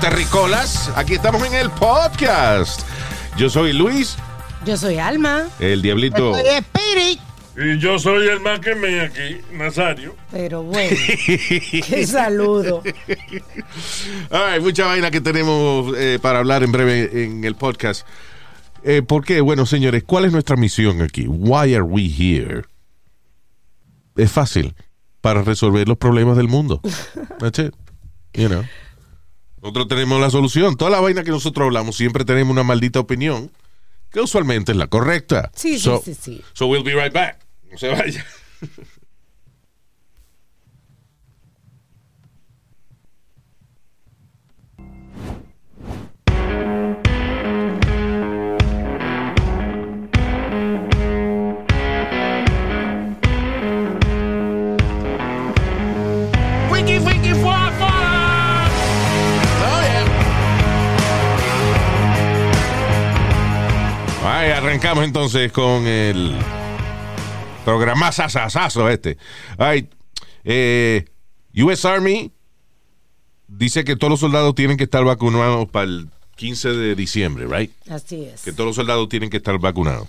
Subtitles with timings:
[0.00, 0.90] Hello, terricolas.
[0.96, 2.82] Aquí estamos en el podcast.
[3.36, 4.16] Yo soy Luis,
[4.64, 6.32] Yo soy Alma, el diablito.
[7.56, 10.14] Y yo soy el más que me aquí, Nazario.
[10.30, 12.82] pero bueno, qué saludo.
[14.30, 18.06] Hay mucha vaina que tenemos eh, para hablar en breve en el podcast.
[18.82, 19.40] Eh, ¿Por qué?
[19.42, 21.26] Bueno, señores, ¿cuál es nuestra misión aquí?
[21.28, 22.62] Why are we here?
[24.16, 24.74] Es fácil.
[25.20, 26.80] Para resolver los problemas del mundo.
[27.38, 27.74] That's it.
[28.32, 28.64] You know.
[29.62, 30.76] Nosotros tenemos la solución.
[30.76, 33.50] Toda la vaina que nosotros hablamos siempre tenemos una maldita opinión
[34.10, 35.50] que usualmente es la correcta.
[35.54, 36.42] Sí, sí, sí, sí.
[36.52, 37.38] So we'll be right back.
[37.70, 38.24] No se vaya.
[64.70, 66.32] arrancamos entonces con el
[67.64, 69.18] programa sasasazo este.
[69.58, 69.88] Ay,
[70.44, 71.06] eh,
[71.56, 72.30] US Army
[73.48, 77.72] dice que todos los soldados tienen que estar vacunados para el 15 de diciembre, right?
[77.88, 78.42] Así es.
[78.42, 80.06] Que todos los soldados tienen que estar vacunados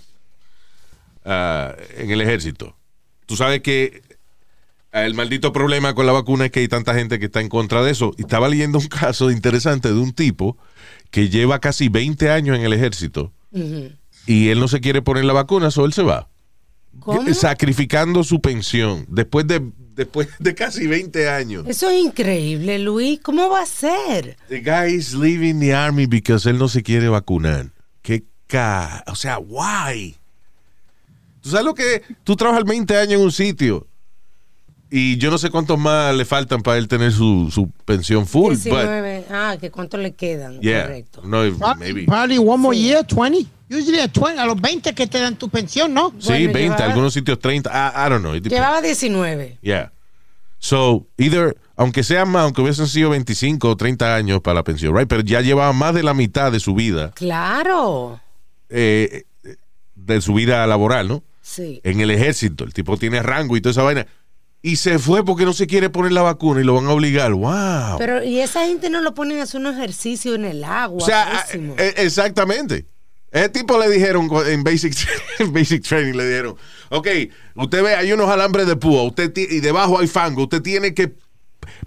[1.24, 2.76] ah, en el ejército.
[3.26, 4.00] Tú sabes que
[4.92, 7.82] el maldito problema con la vacuna es que hay tanta gente que está en contra
[7.82, 8.14] de eso.
[8.16, 10.56] Y estaba leyendo un caso interesante de un tipo
[11.10, 13.32] que lleva casi 20 años en el ejército
[14.26, 16.28] y él no se quiere poner la vacuna, so él se va.
[17.00, 17.32] ¿Cómo?
[17.34, 19.62] Sacrificando su pensión después de,
[19.94, 21.64] después de casi 20 años.
[21.66, 23.18] Eso es increíble, Luis.
[23.22, 24.36] ¿Cómo va a ser?
[24.48, 27.70] The guy is leaving the army because él no se quiere vacunar.
[28.02, 29.02] ¿Qué ca...
[29.06, 30.16] O sea, why?
[31.40, 32.02] ¿Tú sabes lo que?
[32.24, 33.86] Tú trabajas 20 años en un sitio
[34.90, 38.52] y yo no sé cuántos más le faltan para él tener su, su pensión full.
[38.52, 39.24] but- 19.
[39.30, 40.60] Ah, que cuánto le quedan.
[40.60, 41.22] yeah, Correcto.
[41.24, 41.42] no,
[41.78, 42.04] maybe.
[42.04, 43.46] probably one more year, 20.
[43.72, 46.10] Usually at 20, a los 20 que te dan tu pensión, ¿no?
[46.18, 47.70] Sí, Bueno, 20, llevaba- algunos sitios 30.
[47.70, 48.34] I, I don't know.
[48.34, 49.58] Llevaba 19.
[49.62, 49.92] Yeah.
[50.58, 54.96] So, either, aunque sea más, aunque hubiesen sido 25 o 30 años para la pensión,
[54.96, 55.08] right?
[55.08, 58.20] Pero ya llevaba más de la mitad de su vida, Claro.
[58.68, 59.24] eh,
[59.96, 61.24] de su vida laboral, ¿no?
[61.40, 61.80] Sí.
[61.82, 62.64] En el ejército.
[62.64, 64.06] El tipo tiene rango y toda esa vaina.
[64.64, 67.32] Y se fue porque no se quiere poner la vacuna y lo van a obligar.
[67.32, 67.98] ¡Wow!
[67.98, 71.02] Pero, y esa gente no lo ponen a hacer un ejercicio en el agua.
[71.02, 72.86] o sea, eh, exactamente.
[73.32, 74.94] Ese tipo le dijeron en basic,
[75.52, 76.56] basic Training, le dijeron,
[76.90, 77.08] ok,
[77.54, 81.14] usted ve, hay unos alambres de púa, usted y debajo hay fango, usted tiene que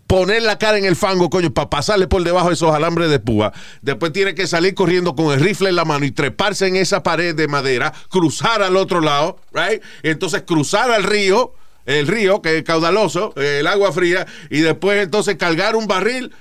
[0.08, 3.20] poner la cara en el fango, coño, para pasarle por debajo de esos alambres de
[3.20, 3.54] púa.
[3.82, 7.04] Después tiene que salir corriendo con el rifle en la mano y treparse en esa
[7.04, 9.84] pared de madera, cruzar al otro lado, right?
[10.04, 11.54] Entonces cruzar al río,
[11.86, 16.34] el río que es caudaloso, el agua fría, y después entonces cargar un barril.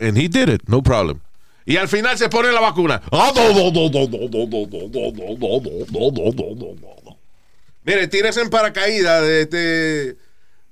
[0.00, 1.20] And he did it, no problem.
[1.64, 3.00] Y al final se pone la vacuna.
[7.84, 9.56] Mire, tírese en paracaídas de este,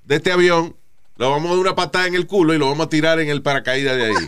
[0.05, 0.75] de este avión.
[1.17, 3.29] Lo vamos a dar una patada en el culo y lo vamos a tirar en
[3.29, 4.27] el paracaídas de ahí.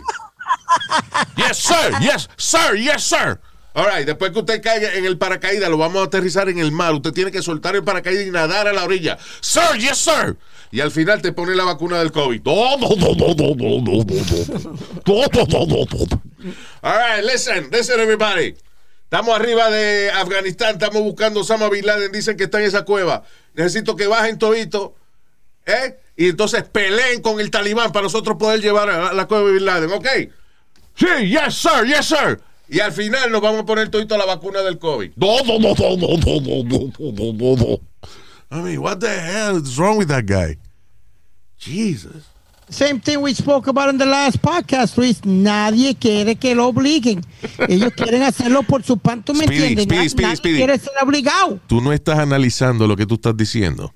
[1.36, 1.98] yes, sir.
[2.00, 2.76] Yes, sir.
[2.76, 3.40] Yes, sir.
[3.76, 6.70] All right, después que usted caiga en el paracaídas, lo vamos a aterrizar en el
[6.70, 6.94] mar.
[6.94, 9.18] Usted tiene que soltar el paracaídas y nadar a la orilla.
[9.40, 10.36] Sir, yes, sir.
[10.70, 12.42] Y al final te pone la vacuna del COVID.
[16.82, 18.54] All right, listen, listen, everybody.
[19.04, 22.10] Estamos arriba de Afganistán, estamos buscando Osama Bin Laden.
[22.12, 23.22] Dicen que está en esa cueva.
[23.54, 24.94] Necesito que bajen todito,
[25.66, 25.98] ¿eh?
[26.16, 29.64] Y entonces peleen con el talibán para nosotros poder llevar a la cueva de Bin
[29.64, 30.06] Laden, ¿ok?
[30.96, 32.40] Sí, yes, sir, yes, sir.
[32.68, 35.12] Y al final nos vamos a poner todito la vacuna del COVID.
[38.50, 40.56] I mean, what the hell is wrong with that guy?
[41.58, 42.33] Jesus.
[42.68, 45.20] Same thing we spoke about in the last podcast, Luis.
[45.24, 47.20] Nadie quiere que lo obliguen.
[47.68, 49.84] Ellos quieren hacerlo por su pan, ¿tú me Speedy, entiendes?
[49.84, 50.56] Speedy, Na- Speedy, nadie Speedy.
[50.56, 51.60] quiere ser obligado.
[51.66, 53.92] tú no estás analizando lo que tú estás diciendo.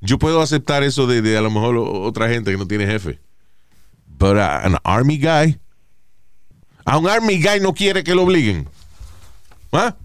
[0.00, 3.18] Yo puedo aceptar eso de, de a lo mejor otra gente que no tiene jefe.
[4.06, 5.58] But uh, an army guy,
[6.84, 8.68] a un army guy no quiere que lo obliguen.
[9.72, 9.96] ¿Ah?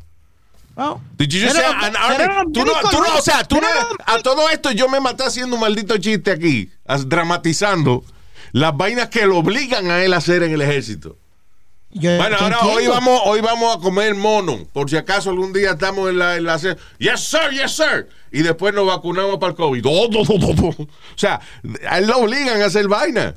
[0.81, 1.02] Oh.
[1.18, 2.54] Did you just say an army?
[2.54, 3.68] Tú no, tú no, o sea, tú no,
[4.06, 8.04] a todo esto yo me maté haciendo un maldito chiste aquí, as- dramatizando
[8.54, 11.18] las vainas que lo obligan a él a hacer en el ejército.
[11.92, 12.94] Yo Bueno, ahora hoy entiendo.
[12.94, 16.46] vamos, hoy vamos a comer mono, por si acaso algún día estamos en la, en
[16.46, 16.58] la
[16.98, 19.84] yes sir, yes sir, y después nos vacunamos para el COVID.
[19.86, 20.68] Oh, do, do, do, do.
[20.70, 20.88] O
[21.18, 21.42] sea,
[21.90, 23.36] a él lo obligan a hacer vaina.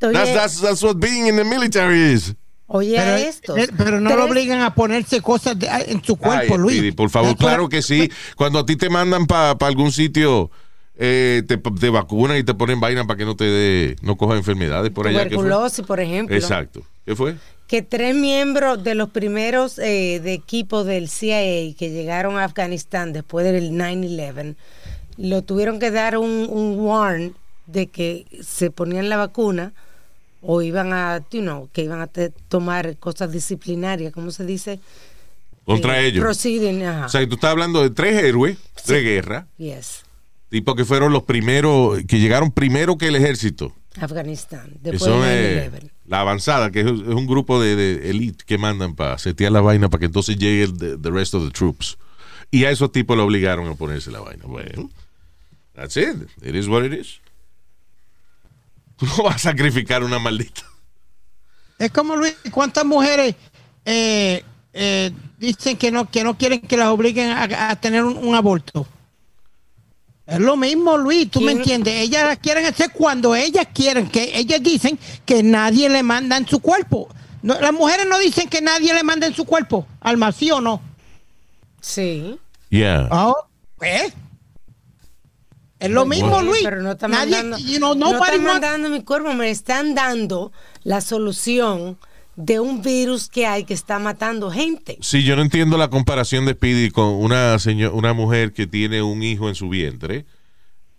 [0.00, 2.34] That's, that's, that's what being in the military is.
[2.66, 3.56] Oye Pero, a esto.
[3.56, 6.94] eh, pero no lo obligan a ponerse cosas de- en su cuerpo, Ay, Luis.
[6.94, 8.10] Por favor, claro que sí.
[8.36, 10.50] Cuando a ti te mandan para algún sitio,
[10.96, 14.38] eh, te, te vacunan y te ponen vaina para que no te dé, no cojas
[14.38, 15.24] enfermedades por allá.
[15.28, 16.36] Tuberculosis, por ejemplo.
[16.36, 16.82] Exacto.
[17.04, 17.36] ¿Qué fue?
[17.66, 23.14] que tres miembros de los primeros eh, de equipo del CIA que llegaron a Afganistán
[23.14, 24.54] después del 9-11
[25.16, 27.34] lo tuvieron que dar un, un warn
[27.66, 29.72] de que se ponían la vacuna
[30.46, 32.08] o iban a, you know, que iban a
[32.48, 34.78] tomar cosas disciplinarias, ¿cómo se dice?
[35.64, 36.24] Contra Eh, ellos.
[36.86, 37.06] Ajá.
[37.06, 40.02] O sea, tú estás hablando de tres héroes de guerra, yes.
[40.50, 43.74] tipo que fueron los primeros, que llegaron primero que el ejército.
[43.98, 45.90] Afganistán, después son del 9-11.
[46.06, 49.60] la avanzada, que es, es un grupo de, de elite que mandan para setear la
[49.60, 51.96] vaina para que entonces llegue el the, the rest of the troops.
[52.50, 54.44] Y a esos tipos lo obligaron a ponerse la vaina.
[54.46, 54.90] Bueno,
[55.74, 56.16] that's it.
[56.42, 57.20] It is what it is.
[58.96, 60.62] Tú no vas a sacrificar una maldita.
[61.78, 63.34] Es como Luis, ¿cuántas mujeres
[63.84, 68.16] eh, eh, dicen que no, que no quieren que las obliguen a, a tener un,
[68.16, 68.86] un aborto?
[70.26, 71.94] Es lo mismo, Luis, tú me entiendes.
[72.00, 76.48] Ellas las quieren hacer cuando ellas quieren, que ellas dicen que nadie le manda en
[76.48, 77.08] su cuerpo.
[77.42, 80.62] No, las mujeres no dicen que nadie le manda en su cuerpo, Alma, ¿sí o
[80.62, 80.80] no?
[81.82, 82.38] Sí.
[82.70, 83.06] Yeah.
[83.10, 83.34] Ah,
[83.82, 84.10] ¿eh?
[85.84, 86.62] Es lo mismo, Luis.
[86.64, 89.94] Pero no está Nadie, mandando, you know, no nobody están mandando mi cuerpo, me están
[89.94, 90.52] dando
[90.82, 91.98] la solución
[92.36, 94.98] de un virus que hay que está matando gente.
[95.00, 99.02] Sí, yo no entiendo la comparación de Speedy con una señor, una mujer que tiene
[99.02, 100.26] un hijo en su vientre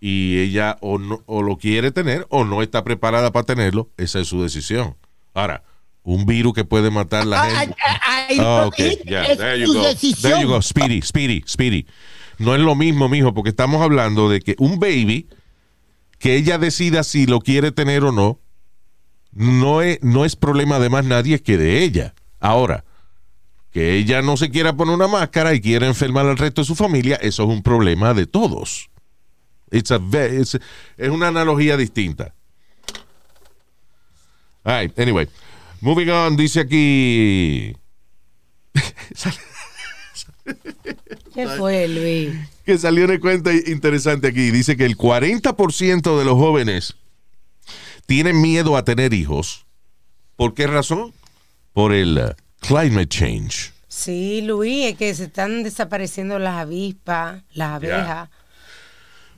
[0.00, 4.20] y ella o no o lo quiere tener o no está preparada para tenerlo, esa
[4.20, 4.96] es su decisión.
[5.34, 5.62] Ahora,
[6.02, 7.76] un virus que puede matar a la gente.
[7.84, 9.82] Ah, no, ok, es- ya, es there you go.
[10.22, 11.86] There you go, Speedy, Speedy, Speedy.
[12.38, 15.28] No es lo mismo, mijo, porque estamos hablando de que un baby
[16.18, 18.40] que ella decida si lo quiere tener o no,
[19.32, 22.14] no es, problema de más nadie que de ella.
[22.40, 22.84] Ahora,
[23.70, 26.74] que ella no se quiera poner una máscara y quiera enfermar al resto de su
[26.74, 28.88] familia, eso es un problema de todos.
[29.70, 30.58] It's a es
[31.10, 32.34] una analogía distinta.
[34.64, 35.28] All right, anyway.
[35.80, 37.76] Moving on, dice aquí
[41.34, 42.34] ¿Qué fue, Luis?
[42.64, 44.50] que salió una cuenta interesante aquí.
[44.50, 46.96] Dice que el 40% de los jóvenes
[48.06, 49.66] tienen miedo a tener hijos.
[50.34, 51.12] ¿Por qué razón?
[51.72, 53.72] Por el uh, climate change.
[53.88, 58.28] Sí, Luis, es que se están desapareciendo las avispas, las abejas.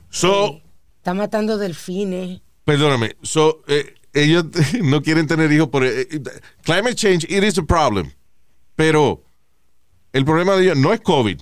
[0.09, 0.61] So,
[0.97, 2.41] Está matando delfines.
[2.65, 4.45] perdóname, so, eh, ellos
[4.81, 6.21] no quieren tener hijos por eh, eh,
[6.63, 7.25] climate change.
[7.29, 8.11] It is a problem,
[8.75, 9.23] pero
[10.13, 11.39] el problema de ellos no es COVID,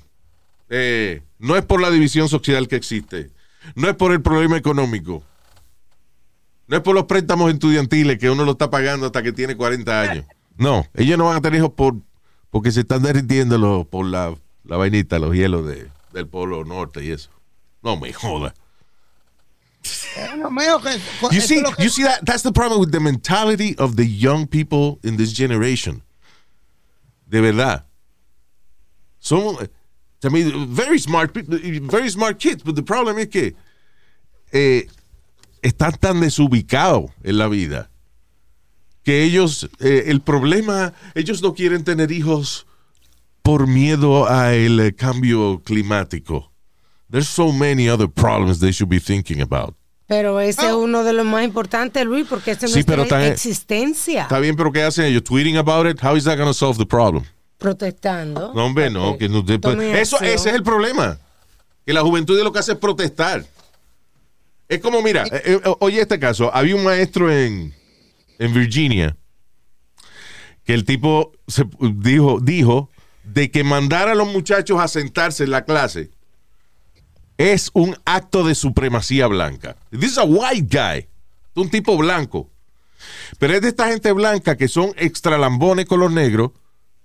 [0.69, 3.29] eh, no es por la división social que existe,
[3.75, 5.23] no es por el problema económico,
[6.67, 10.01] no es por los préstamos estudiantiles que uno lo está pagando hasta que tiene 40
[10.01, 10.25] años.
[10.57, 11.95] No, ellos no van a tener hijos por
[12.49, 14.33] porque se están derritiendo los- por la,
[14.63, 17.29] la vainita, los hielos de- del polo norte y eso.
[17.83, 18.53] No me joda.
[21.31, 24.99] You see, you see that that's the problem with the mentality of the young people
[25.07, 26.01] in this generation.
[27.27, 27.85] De verdad.
[29.19, 29.56] Son,
[30.24, 33.56] I mean, very smart, very smart kids, but the problem es que
[34.52, 34.88] eh,
[35.62, 37.90] están tan desubicados en la vida
[39.04, 42.68] que ellos, eh, el problema, ellos no quieren tener hijos
[43.42, 46.52] por miedo al cambio climático.
[47.09, 49.76] There's so many other problems they should be thinking about.
[50.07, 53.28] Pero ese es uno de los más importantes, Luis, porque ese es Sí, pero nuestra
[53.28, 54.24] existencia.
[54.24, 55.24] Está bien, pero ¿qué hacen ellos?
[55.24, 56.04] Tweeting about it?
[56.04, 57.24] How is that going to solve the problem?
[57.57, 58.54] Protestando.
[58.54, 59.18] No, hombre, no.
[59.18, 59.56] Que no te-
[59.99, 60.23] eso, acción.
[60.26, 61.19] ese es el problema.
[61.85, 63.45] Que la juventud lo que hace es protestar.
[64.68, 66.54] Es como, mira, eh, eh, oye este caso.
[66.54, 67.73] Había un maestro en,
[68.37, 69.16] en Virginia
[70.66, 72.90] que el tipo se dijo, dijo
[73.23, 76.11] de que mandar a los muchachos a sentarse en la clase
[77.37, 79.78] es un acto de supremacía blanca.
[79.92, 81.07] This is a white guy.
[81.56, 82.49] Un tipo blanco.
[83.40, 86.52] Pero es de esta gente blanca que son extra lambones con los negros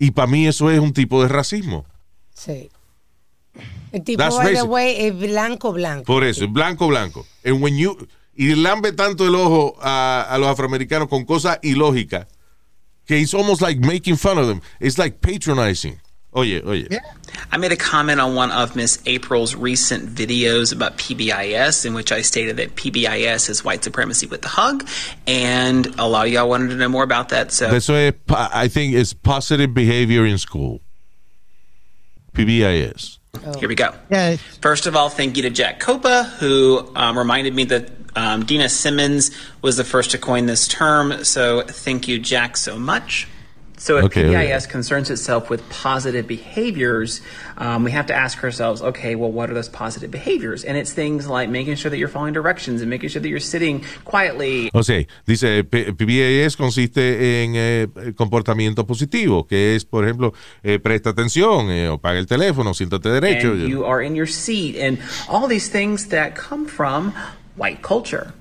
[0.02, 1.86] y para mí eso es un tipo de racismo.
[2.34, 2.68] Sí.
[3.92, 6.02] El tipo, That's by the way, es blanco, blanco.
[6.02, 7.24] Por eso, es blanco, blanco.
[7.44, 7.96] And when you,
[8.34, 12.26] y lambe tanto el ojo a, a los afroamericanos con cosas ilógicas
[13.06, 14.60] que it's almost like making fun of them.
[14.80, 16.00] It's like patronizing.
[16.34, 16.86] Oye, oye.
[16.90, 17.00] Yeah.
[17.02, 17.12] Yeah.
[17.50, 22.10] I made a comment on one of Miss April's recent videos about PBIS, in which
[22.10, 24.86] I stated that PBIS is white supremacy with the hug,
[25.26, 27.52] and a lot of y'all wanted to know more about that.
[27.52, 30.80] So Eso es, pa- I think, it's positive behavior in school.
[32.32, 33.18] PBIS.
[33.58, 33.92] here we go.
[34.10, 34.36] Yeah.
[34.62, 38.70] First of all, thank you to Jack Copa, who um, reminded me that um, Dina
[38.70, 41.24] Simmons was the first to coin this term.
[41.24, 43.28] So thank you, Jack, so much.
[43.82, 44.70] So if Okay, PBIS okay.
[44.70, 47.20] concerns itself with positive behaviors,
[47.58, 50.62] um, we have to ask ourselves, okay, well, what are those positive behaviors?
[50.62, 53.40] And it's things like making sure that you're following directions and making sure that you're
[53.40, 60.32] sitting quietly O sea, dice, PBIS consiste en eh, comportamiento positivo, que es, por ejemplo,
[60.62, 63.50] eh, presta atención, eh, o paga el teléfono, siéntate derecho.
[63.50, 67.12] and you are in your seat and all these things that come from
[67.56, 68.32] white culture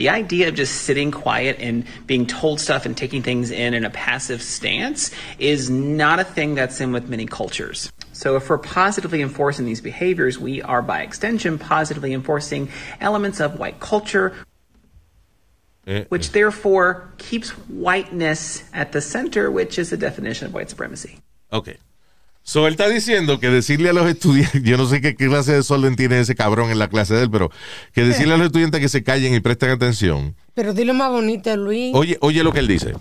[0.00, 3.84] the idea of just sitting quiet and being told stuff and taking things in in
[3.84, 7.92] a passive stance is not a thing that's in with many cultures.
[8.14, 13.58] So if we're positively enforcing these behaviors we are by extension positively enforcing elements of
[13.58, 14.34] white culture
[15.86, 21.18] Eh, which therefore keeps whiteness at the center which is the definition of white supremacy.
[21.52, 21.76] Ok.
[22.42, 25.58] So, él está diciendo que decirle a los estudiantes, yo no sé qué clase de
[25.58, 27.50] desorden tiene ese cabrón en la clase de él, pero
[27.92, 30.34] que decirle a los estudiantes que se callen y presten atención.
[30.54, 31.92] Pero dilo más bonito, Luis.
[31.94, 32.94] Oye, oye lo que él dice.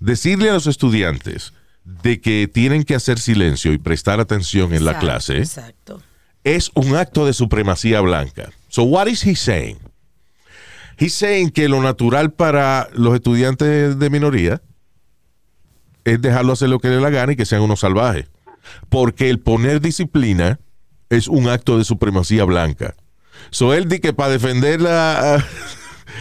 [0.00, 1.52] Decirle a los estudiantes
[1.84, 6.00] de que tienen que hacer silencio y prestar atención en la clase Exacto.
[6.44, 8.50] es un acto de supremacía blanca.
[8.68, 9.78] So, what is he saying?
[10.98, 14.62] He's saying que lo natural para los estudiantes de minoría
[16.04, 18.26] es dejarlo hacer lo que le la gana y que sean unos salvajes.
[18.88, 20.60] Porque el poner disciplina
[21.10, 22.94] es un acto de supremacía blanca.
[23.50, 25.44] So, él di que para defenderla,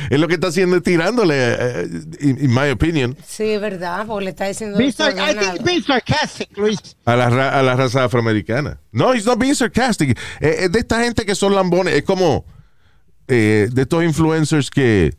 [0.09, 1.87] es lo que está haciendo es tirándole, eh,
[2.19, 4.77] in, in my opinion, Sí, es verdad, porque le está diciendo.
[4.77, 6.79] Be I think being sarcastic, Luis.
[7.05, 8.79] a la, ra- a la raza afroamericana.
[8.91, 10.17] No, he's not being sarcastic.
[10.39, 11.93] Eh, Es de esta gente que son lambones.
[11.93, 12.43] Es como
[13.27, 15.13] eh, de estos influencers que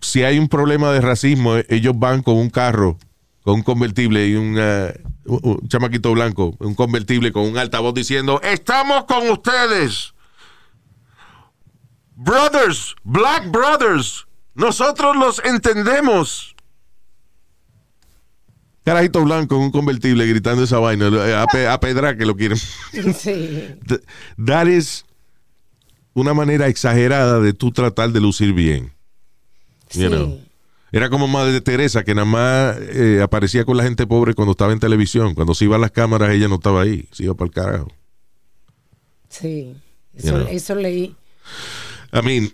[0.00, 2.98] si hay un problema de racismo, eh, ellos van con un carro,
[3.44, 8.40] con un convertible y un, eh, un- chamaquito blanco, un convertible con un altavoz diciendo,
[8.42, 10.14] estamos con ustedes.
[12.16, 16.54] Brothers, black brothers, nosotros los entendemos.
[18.84, 22.36] Carajito blanco en un convertible gritando esa vaina, eh, a, pe- a pedra que lo
[22.36, 22.58] quieren.
[22.92, 23.74] Sí.
[23.86, 24.02] Th-
[24.44, 25.04] That is
[26.14, 28.92] una manera exagerada de tú tratar de lucir bien.
[29.92, 30.08] You sí.
[30.08, 30.40] know.
[30.94, 34.72] Era como Madre Teresa, que nada más eh, aparecía con la gente pobre cuando estaba
[34.72, 35.34] en televisión.
[35.34, 37.08] Cuando se iban las cámaras, ella no estaba ahí.
[37.10, 37.92] Se iba para el carajo.
[39.28, 39.74] Sí.
[40.12, 40.46] You Eso, know.
[40.48, 41.16] eso leí.
[42.12, 42.52] I mean,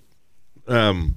[0.66, 1.12] um,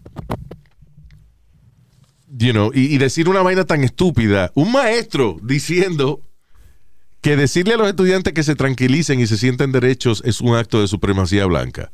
[2.38, 4.52] you know, y, y decir una vaina tan estúpida.
[4.54, 6.20] Un maestro diciendo
[7.22, 10.82] que decirle a los estudiantes que se tranquilicen y se sienten derechos es un acto
[10.82, 11.90] de supremacía blanca.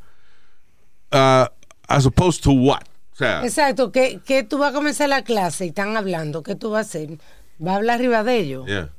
[1.12, 1.46] Uh,
[1.86, 2.82] as opposed to what?
[3.20, 6.70] Sea, Exacto, que, que tú vas a comenzar la clase y están hablando, ¿qué tú
[6.70, 7.18] vas a hacer?
[7.64, 8.66] ¿Va a hablar arriba de ellos?
[8.66, 8.90] yeah.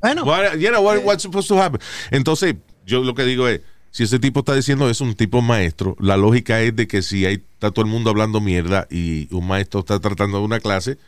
[0.00, 1.80] Bueno, What- you know, what- what's supposed to happen?
[2.10, 2.54] Entonces,
[2.84, 6.16] yo lo que digo es, si ese tipo está diciendo es un tipo maestro, la
[6.18, 9.80] lógica es de que si hay, está todo el mundo hablando mierda y un maestro
[9.80, 10.98] está tratando de una clase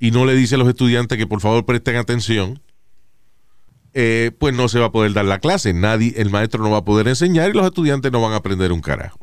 [0.00, 2.62] y no le dice a los estudiantes que por favor presten atención,
[3.92, 5.72] eh, pues no se va a poder dar la clase.
[5.74, 8.72] Nadie, el maestro no va a poder enseñar y los estudiantes no van a aprender
[8.72, 9.18] un carajo.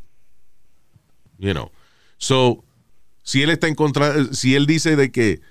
[1.41, 1.71] You know.
[2.17, 2.63] So,
[3.23, 5.41] si él está en contra, si él dice de que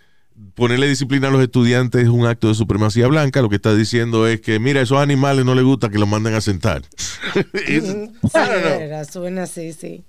[0.54, 4.26] ponerle disciplina a los estudiantes es un acto de supremacía blanca, lo que está diciendo
[4.26, 6.82] es que, mira, esos animales no les gusta que los manden a sentar.
[8.34, 10.02] Era, suena así, sí.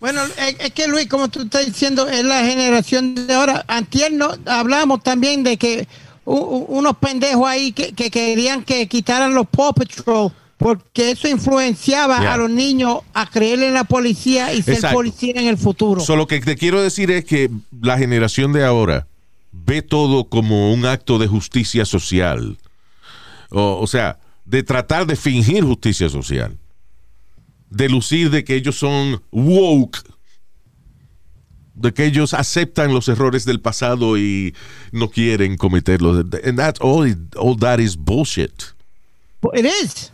[0.00, 3.64] bueno, es, es que Luis, como tú estás diciendo, es la generación de ahora.
[3.68, 5.86] Antier no, hablamos también de que
[6.24, 11.28] u- u- unos pendejos ahí que, que querían que quitaran los Paw Patrol porque eso
[11.28, 12.34] influenciaba Yeah.
[12.34, 14.96] a los niños a creer en la policía y ser Exacto.
[14.96, 16.00] policía en el futuro.
[16.00, 19.06] So, lo que te quiero decir es que la generación de ahora
[19.52, 22.56] ve todo como un acto de justicia social.
[23.50, 26.56] O, o sea, de tratar de fingir justicia social.
[27.70, 29.98] De lucir de que ellos son woke.
[31.74, 34.54] De que ellos aceptan los errores del pasado y
[34.92, 36.24] no quieren cometerlos.
[36.44, 38.74] And that's all, all that is bullshit.
[39.52, 40.10] It is.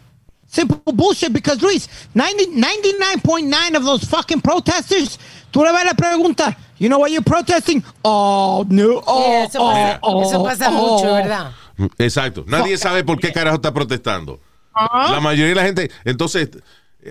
[0.51, 5.17] Simple bullshit because Luis, 90 99.9 of those fucking protesters,
[5.53, 7.85] tú le vas a la pregunta, you know what you're protesting?
[8.03, 9.01] Oh, no.
[9.07, 11.15] Oh, Sí, eso pasa, oh, eso pasa oh, mucho, oh.
[11.15, 11.53] ¿verdad?
[11.99, 12.45] Exacto.
[12.49, 14.41] Nadie sabe por qué carajo está protestando.
[14.75, 15.13] Ajá.
[15.13, 15.91] La mayoría de la gente.
[16.05, 16.51] Entonces,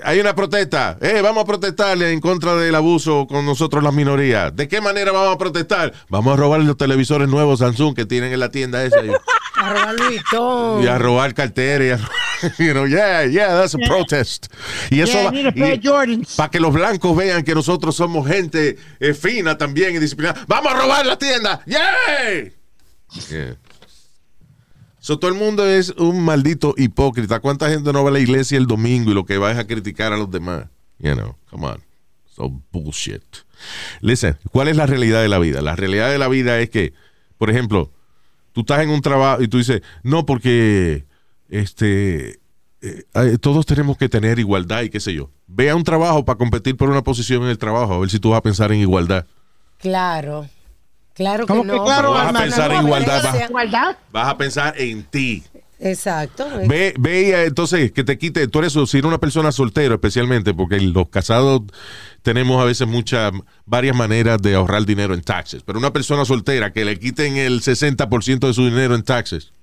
[0.03, 0.97] hay una protesta.
[1.01, 4.55] Eh, vamos a protestarle en contra del abuso con nosotros las minorías.
[4.55, 5.93] ¿De qué manera vamos a protestar?
[6.09, 8.97] Vamos a robar los televisores nuevos Samsung que tienen en la tienda esa.
[9.59, 10.21] A robar Louis
[10.83, 11.99] y a robar carteras.
[11.99, 12.09] y a-
[12.65, 14.47] You know, yeah, yeah, that's a protest.
[14.89, 15.81] Y eso Yeah,
[16.37, 20.45] para que los blancos vean que nosotros somos gente eh, fina también y disciplinada.
[20.47, 21.61] ¡Vamos a robar la tienda!
[21.65, 22.53] ¡Yay!
[23.29, 23.57] Yeah.
[25.01, 27.39] So, todo el mundo es un maldito hipócrita.
[27.39, 29.65] ¿Cuánta gente no va a la iglesia el domingo y lo que va es a
[29.67, 30.65] criticar a los demás?
[30.99, 31.83] You know, come on.
[32.35, 33.23] So bullshit.
[34.01, 35.61] Listen, ¿cuál es la realidad de la vida?
[35.61, 36.93] La realidad de la vida es que,
[37.37, 37.91] por ejemplo,
[38.63, 41.05] tú estás en un trabajo y tú dices, no, porque
[41.49, 42.39] este
[42.81, 45.29] eh, todos tenemos que tener igualdad y qué sé yo.
[45.47, 48.19] Ve a un trabajo para competir por una posición en el trabajo, a ver si
[48.19, 49.25] tú vas a pensar en igualdad.
[49.77, 50.47] Claro.
[51.13, 51.83] Claro que ¿Cómo que no.
[51.83, 53.97] claro, vas a pensar en igualdad, vas, Igualdad.
[54.11, 55.43] vas a pensar en ti.
[55.79, 56.45] Exacto.
[56.67, 59.95] Ve, ve y, eh, entonces que te quite, tú eres, si eres una persona soltera
[59.95, 61.61] especialmente, porque los casados
[62.21, 63.31] tenemos a veces muchas,
[63.65, 67.61] varias maneras de ahorrar dinero en taxes, pero una persona soltera que le quiten el
[67.61, 69.53] 60% de su dinero en taxes,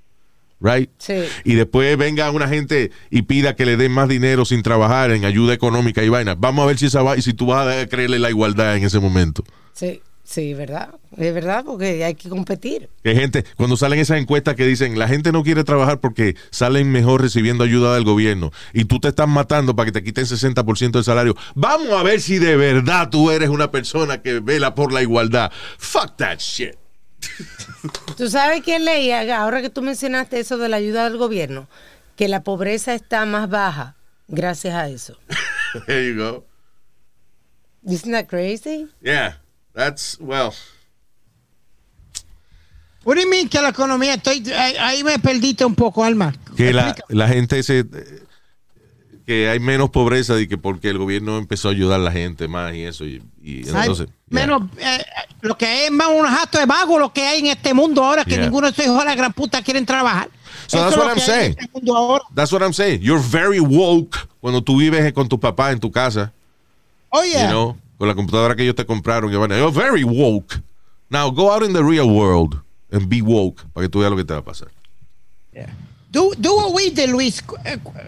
[0.61, 0.89] right?
[0.99, 1.25] Sí.
[1.45, 5.27] Y después venga una gente y pida que le den más dinero sin trabajar en
[5.27, 6.35] ayuda económica y vaina.
[6.35, 8.99] Vamos a ver si, esa, va- si tú vas a creerle la igualdad en ese
[9.01, 9.45] momento.
[9.75, 10.91] Sí, sí, verdad.
[11.17, 12.91] Es verdad, porque hay que competir.
[13.03, 16.93] Que gente, cuando salen esas encuestas que dicen, la gente no quiere trabajar porque salen
[16.93, 20.91] mejor recibiendo ayuda del gobierno y tú te estás matando para que te quiten 60%
[20.91, 21.37] del salario.
[21.55, 25.51] Vamos a ver si de verdad tú eres una persona que vela por la igualdad.
[25.79, 26.75] Fuck that shit.
[28.17, 29.41] ¿Tú sabes quién leía?
[29.41, 31.69] Ahora que tú mencionaste eso de la ayuda del gobierno,
[32.17, 33.97] que la pobreza está más baja
[34.29, 35.19] gracias a eso.
[35.87, 36.45] There you go.
[37.85, 38.89] Isn't that crazy?
[39.01, 39.37] Yeah,
[39.77, 40.53] that's, well.
[43.05, 44.15] What do you mean que la economía?
[44.15, 46.35] Estoy, ahí, me perdiste un poco, Alma.
[46.57, 47.85] Que la, la gente se...
[49.25, 52.47] Que hay menos pobreza y que porque el gobierno empezó a ayudar a la gente
[52.49, 53.05] más y eso.
[53.05, 54.07] Y, y entonces...
[54.07, 54.47] yeah.
[54.47, 55.05] menos, eh,
[55.41, 58.25] lo que es más un jato de vago lo que hay en este mundo ahora,
[58.25, 58.45] que Yeah.
[58.45, 60.29] ninguno de esos hijos de la gran puta quieren trabajar.
[60.69, 61.57] So Eso that's what I'm saying.
[61.59, 62.35] este.
[62.35, 63.01] That's what I'm saying.
[63.03, 66.33] You're very woke cuando tú vives con tu papá en tu casa.
[67.11, 69.31] Oye, you know, con la computadora que ellos te compraron.
[69.31, 70.61] que van a- You're very woke.
[71.09, 72.61] Now go out in the real world
[72.91, 74.69] and be woke para que tú veas lo que te va a pasar.
[76.11, 77.43] do, do what we did, Luis.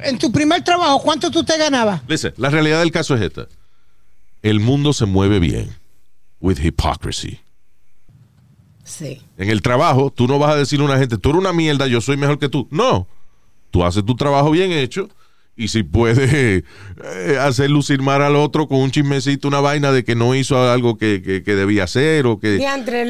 [0.02, 2.00] En tu primer trabajo, ¿cuánto tú te ganabas?
[2.08, 3.46] Listen, la realidad del caso es esta.
[4.42, 5.74] El mundo se mueve bien
[6.40, 7.38] with hypocrisy.
[8.84, 9.20] Sí.
[9.36, 11.86] En el trabajo, tú no vas a decirle a una gente, tú eres una mierda,
[11.86, 12.66] yo soy mejor que tú.
[12.70, 13.06] No.
[13.70, 15.10] Tú haces tu trabajo bien hecho
[15.60, 16.62] y si puedes eh,
[17.40, 20.96] hacer lucir mal al otro con un chismecito, una vaina de que no hizo algo
[20.96, 22.58] que, que- que debía hacer o que.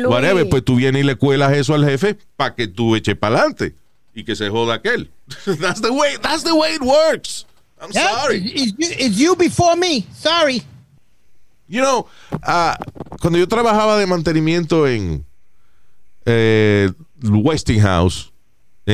[0.06, 3.37] Whatever, pues tú vienes y le cuelas eso al jefe para que tú eches para
[3.37, 3.74] adelante
[4.14, 5.11] y que se joda aquel.
[5.61, 7.44] that's, the way, that's the way it works.
[7.80, 8.42] I'm Yeah, sorry.
[8.78, 10.06] It's, you before me.
[10.14, 10.62] Sorry.
[11.68, 12.06] You know,
[12.42, 12.78] ah,
[13.20, 15.22] cuando yo trabajaba de mantenimiento en
[16.24, 16.90] eh,
[17.22, 18.32] Westinghouse,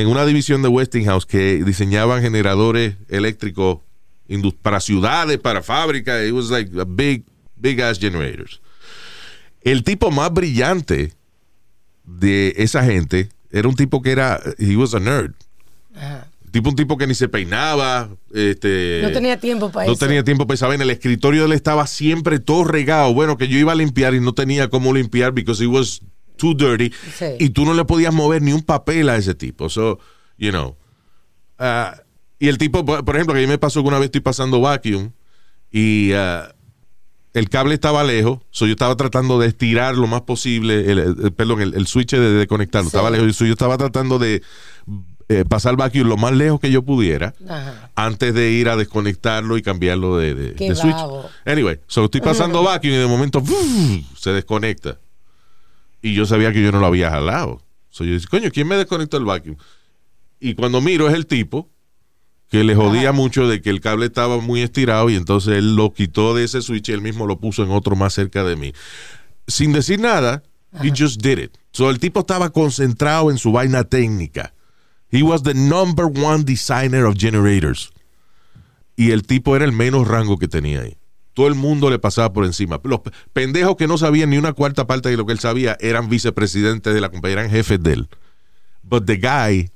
[0.00, 3.78] en una división de Westinghouse que diseñaban generadores eléctricos
[4.61, 7.24] para ciudades, para fábricas, it was like a big,
[7.57, 8.61] big ass generators.
[9.62, 11.12] El tipo más brillante
[12.04, 15.33] de esa gente era un tipo que era, he was a nerd.
[15.94, 16.26] Ajá.
[16.50, 20.07] Tipo un tipo que ni se peinaba, este No tenía tiempo para no eso.
[20.07, 20.76] tenía tiempo para saber.
[20.76, 23.12] En el escritorio de él estaba siempre todo regado.
[23.12, 26.00] Bueno, que yo iba a limpiar y no tenía cómo limpiar because it was
[26.37, 26.90] too dirty.
[27.16, 27.27] Sí.
[27.38, 29.68] Y tú no le podías mover ni un papel a ese tipo.
[29.68, 29.99] So,
[30.38, 30.77] you know.
[31.59, 31.94] ah,
[32.38, 34.61] y el tipo, por ejemplo, que a mí me pasó que una vez estoy pasando
[34.61, 35.12] vacuum
[35.70, 36.55] y ah,
[37.33, 38.40] el cable estaba lejos.
[38.51, 42.11] So yo estaba tratando de estirar lo más posible, el, el- perdón, el, el switch
[42.12, 42.90] de, de conectarlo.
[42.90, 42.97] Sí.
[42.97, 43.35] Estaba lejos.
[43.37, 44.42] So yo estaba tratando de
[45.31, 47.90] eh, pasar vacuum lo más lejos que yo pudiera Ajá.
[47.94, 50.97] antes de ir a desconectarlo y cambiarlo de, de- Qué de switch.
[51.47, 53.42] Anyway, so estoy pasando vacuum y de momento
[54.18, 54.99] se desconecta.
[56.04, 57.62] Y yo sabía que yo no lo había jalado.
[57.88, 59.56] So yo dije, coño, ¿quién me desconectó el vacuum?
[60.38, 61.70] Y cuando miro es el tipo
[62.50, 65.94] que le jodía mucho de que el cable estaba muy estirado y entonces él lo
[65.94, 68.74] quitó de ese switch y él mismo lo puso en otro más cerca de mí.
[69.46, 70.42] Sin decir nada,
[70.82, 71.56] he just did it.
[71.72, 74.52] So el tipo estaba concentrado en su vaina técnica.
[75.10, 77.90] He was the number one designer of generators.
[78.94, 80.98] Y el tipo era el menos rango que tenía ahí.
[81.35, 82.81] Todo el mundo le pasaba por encima.
[82.85, 83.01] Los
[83.33, 86.94] pendejos que no sabían ni una cuarta parte de lo que él sabía eran vicepresidentes
[86.94, 88.09] de la compañía, eran jefes de él.
[88.83, 89.70] But the guy,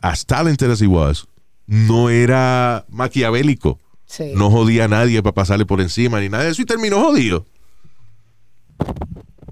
[0.00, 1.26] as talented as he was,
[1.66, 3.78] no era maquiavélico.
[4.06, 4.32] Sí.
[4.34, 7.46] No jodía a nadie para pasarle por encima ni nada de eso y terminó jodido.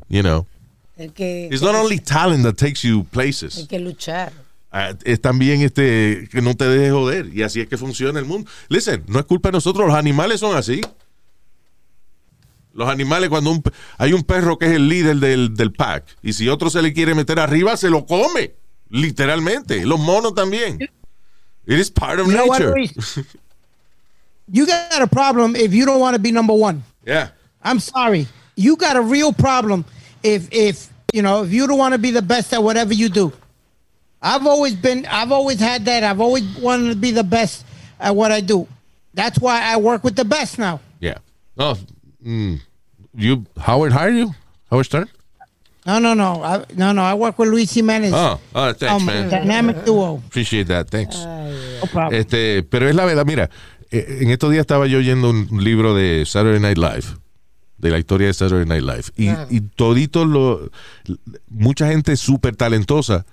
[0.08, 0.46] You know.
[0.96, 3.56] El que, It's not only talent that takes you places.
[3.56, 4.32] hay que luchar.
[4.72, 8.24] Ah, es también este que no te dejes joder y así es que funciona el
[8.24, 8.48] mundo.
[8.68, 10.80] Listen, no es culpa de nosotros, los animales son así.
[12.72, 13.62] Los animales cuando un
[13.98, 16.92] hay un perro que es el líder del, del pack y si otro se le
[16.92, 18.54] quiere meter arriba se lo come.
[18.90, 19.84] Literalmente.
[19.86, 20.78] Los monos también.
[21.66, 23.24] It is part of You know what, nature.
[24.52, 26.82] You got a problem if you don't want to be number one.
[27.06, 27.28] yeah.
[27.62, 28.26] I'm sorry.
[28.56, 29.84] You got a real problem
[30.22, 33.08] if if you know if you don't want to be the best at whatever you
[33.08, 33.32] do.
[34.22, 36.04] I've always been I've always had that.
[36.04, 37.64] I've always wanted to be the best
[37.98, 38.66] at what I do.
[39.14, 40.80] That's why I work with the best now.
[41.00, 41.18] Yeah.
[41.56, 41.76] No,
[42.24, 42.60] mm,
[43.14, 44.34] you Howard hired you?
[44.70, 45.08] Howard Stern?
[45.86, 46.42] No, no, no.
[46.44, 47.02] I, no, no.
[47.02, 48.12] I work with Luis Jimenez.
[48.14, 49.30] Oh, oh thanks, Um, man.
[49.30, 50.22] Dynamic duo.
[50.26, 50.90] Appreciate that.
[50.90, 51.16] Thanks.
[51.16, 52.20] No problem.
[52.20, 53.48] Este, pero es la verdad, mira,
[53.90, 57.16] eh, en estos días estaba yo oyendo un libro de Saturday Night Live,
[57.78, 60.70] de la historia de Saturday Night Live, y, y todito lo,
[61.48, 63.24] mucha gente súper talentosa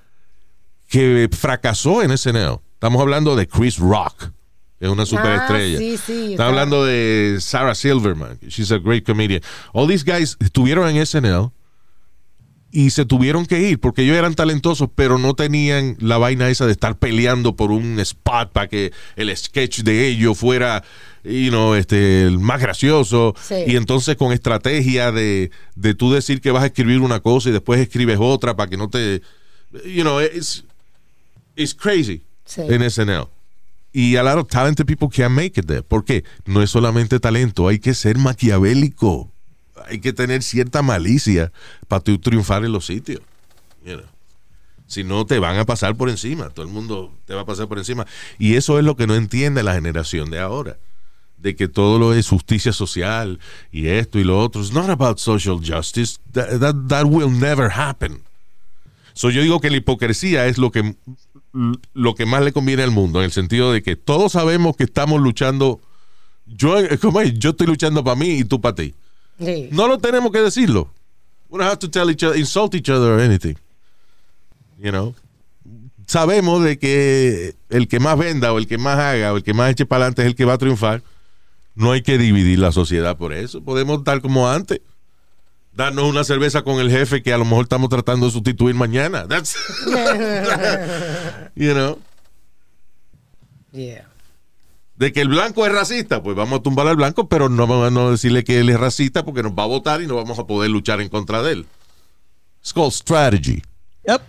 [0.88, 2.60] que fracasó en SNL.
[2.74, 4.32] Estamos hablando de Chris Rock,
[4.80, 5.78] que es una superestrella.
[5.78, 9.42] Ah, sí, sí, Está hablando de Sarah Silverman, she's a great comedian.
[9.74, 11.52] All these guys estuvieron en SNL
[12.72, 16.66] y se tuvieron que ir porque ellos eran talentosos, pero no tenían la vaina esa
[16.66, 20.84] de estar peleando por un spot para que el sketch de ellos fuera,
[21.24, 23.34] you know, este, el más gracioso.
[23.42, 23.56] Sí.
[23.68, 27.54] Y entonces con estrategia de, de tú decir que vas a escribir una cosa y
[27.54, 29.22] después escribes otra para que no te,
[29.86, 30.64] you know, it's,
[31.58, 32.62] it's crazy Sí.
[32.62, 33.28] en SNL.
[33.92, 35.82] Y a lot of talented people can't make it there.
[35.84, 36.24] ¿Por qué?
[36.46, 39.30] No es solamente talento, hay que ser maquiavélico.
[39.90, 41.52] Hay que tener cierta malicia
[41.88, 43.22] para triunfar en los sitios.
[43.86, 44.06] you know.
[44.88, 46.50] Si no, te van a pasar por encima.
[46.50, 48.06] Todo el mundo te va a pasar por encima.
[48.40, 50.78] Y eso es lo que no entiende la generación de ahora.
[51.38, 53.40] De que todo lo es justicia social
[53.72, 54.62] y esto y lo otro.
[54.62, 56.18] It's not about social justice.
[56.32, 58.24] That, that, that will never happen.
[59.14, 60.96] So yo digo que la hipocresía es lo que,
[61.52, 64.84] lo que más le conviene al mundo, en el sentido de que todos sabemos que
[64.84, 65.80] estamos luchando.
[66.46, 67.34] Yo, ¿cómo es?
[67.38, 68.94] yo estoy luchando para mí y tú para ti.
[69.40, 69.70] Sí.
[69.72, 70.90] No lo tenemos que decirlo.
[71.50, 73.56] We don't have to tell each other, insult each other or anything.
[74.78, 75.16] You know.
[76.06, 79.54] Sabemos de que el que más venda o el que más haga o el que
[79.54, 81.04] más eche para adelante es el que va a triunfar.
[81.76, 83.62] No hay que dividir la sociedad por eso.
[83.62, 84.82] Podemos estar como antes.
[85.78, 89.28] Darnos una cerveza con el jefe que a lo mejor estamos tratando de sustituir mañana.
[89.28, 89.56] That's
[91.56, 92.00] you know.
[93.72, 94.08] Yeah.
[94.96, 97.86] De que el blanco es racista, pues vamos a tumbar al blanco, pero no vamos
[97.88, 100.40] a no decirle que él es racista porque nos va a votar y no vamos
[100.40, 101.66] a poder luchar en contra de él.
[102.62, 103.62] It's called strategy,
[104.08, 104.22] Yep.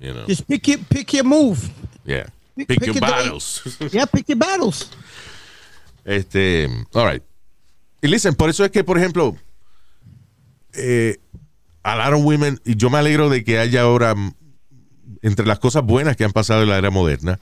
[0.00, 0.24] you know.
[0.26, 1.58] Just pick your pick your move.
[2.06, 2.24] Yeah.
[2.56, 3.60] Pick- Pick pick your battles.
[3.92, 4.88] Yeah, pick your battles.
[6.06, 7.22] Este, all right.
[8.00, 9.36] Y listen, por eso es que, por ejemplo,
[10.76, 11.18] eh,
[11.82, 14.14] a lot of women, y yo me alegro de que haya ahora,
[15.22, 17.38] entre las cosas buenas que han pasado en la era moderna,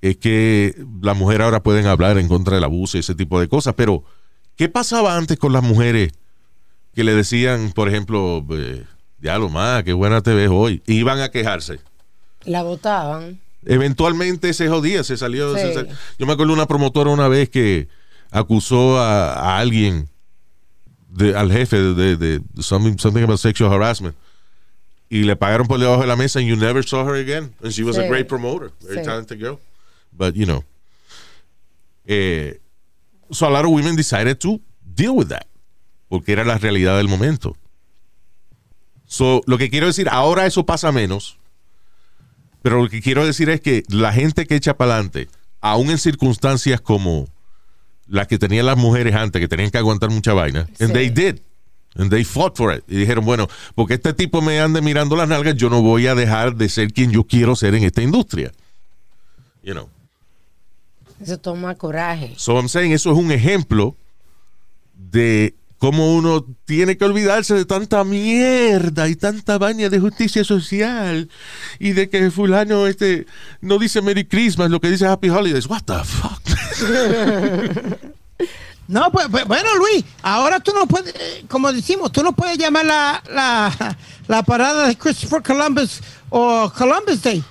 [0.00, 3.48] es que las mujeres ahora pueden hablar en contra del abuso y ese tipo de
[3.48, 3.74] cosas.
[3.76, 4.02] Pero,
[4.56, 6.12] ¿qué pasaba antes con las mujeres
[6.94, 8.84] que le decían, por ejemplo, eh,
[9.20, 10.82] ya lo más, qué buena te ves hoy?
[10.86, 11.78] Y iban a quejarse
[12.44, 13.40] La votaban.
[13.64, 15.54] eventualmente se jodía, se salió.
[15.56, 15.72] Sí.
[15.72, 15.86] se
[16.18, 17.86] Yo me acuerdo de una promotora una vez que
[18.32, 20.08] acusó a, a alguien,
[21.14, 24.14] de- al jefe de, de- something, something about sexual harassment.
[25.10, 27.52] Y le pagaron por debajo de la mesa and you never saw her again.
[27.62, 29.04] And she was a great promoter, very Sí.
[29.04, 29.58] talented girl.
[30.12, 30.64] But, you know.
[32.06, 32.58] eh,
[33.30, 35.46] so a lot of women decided to deal with that.
[36.08, 37.56] Porque era la realidad del momento.
[39.06, 41.36] So, lo que quiero decir, ahora eso pasa menos.
[42.62, 45.28] Pero lo que quiero decir es que la gente que echa para adelante,
[45.60, 47.28] aún en circunstancias como
[48.12, 51.40] las que tenían las mujeres antes, que tenían que aguantar mucha vaina, and they did.
[51.94, 52.84] And they fought for it.
[52.88, 56.14] Y dijeron, bueno, porque este tipo me ande mirando las nalgas, yo no voy a
[56.14, 58.52] dejar de ser quien yo quiero ser en esta industria.
[59.62, 59.88] You know.
[61.20, 62.34] Eso toma coraje.
[62.36, 63.96] So I'm saying, eso es un ejemplo
[64.94, 71.28] de cómo uno tiene que olvidarse de tanta mierda y tanta vaina de justicia social
[71.80, 73.26] y de que fulano este
[73.60, 75.66] no dice Merry Christmas, lo que dice Happy Holidays.
[75.66, 76.40] What the fuck?
[78.88, 82.58] No, pues, pues, bueno, Luis, ahora tú no puedes, eh, como decimos, tú no puedes
[82.58, 83.96] llamar la, la,
[84.28, 87.36] la parada de Christopher Columbus o Columbus Day.
[87.36, 87.44] Yeah.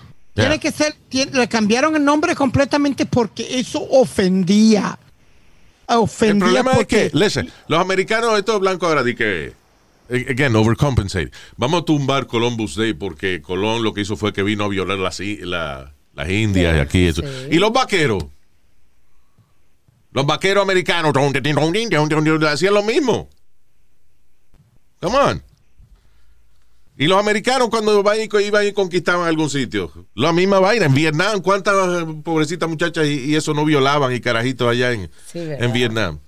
[0.46, 5.00] Tiene que ser, tiene- le cambiaron el nombre completamente porque eso ofendía.
[5.93, 9.54] El Ofendía problema es que, listen, los americanos, estos blancos ahora di que,
[10.10, 11.32] again, overcompensate.
[11.58, 14.97] Vamos a tumbar Columbus Day porque Colón lo que hizo fue que vino a violar
[14.97, 17.21] las, i- la- las indias y aquí eso.
[17.21, 17.27] sí.
[17.51, 18.23] Y los vaqueros.
[20.13, 21.13] Los vaqueros americanos
[22.54, 23.30] hacían lo mismo.
[24.99, 25.43] Come on.
[27.02, 30.86] Y los americanos cuando iban y, iban y conquistaban algún sitio, la misma vaina.
[30.86, 35.10] En Vietnam, ¿cuántas eh, pobrecitas muchachas y, y eso no violaban y carajitos allá en,
[35.26, 36.20] Sí, en Vietnam?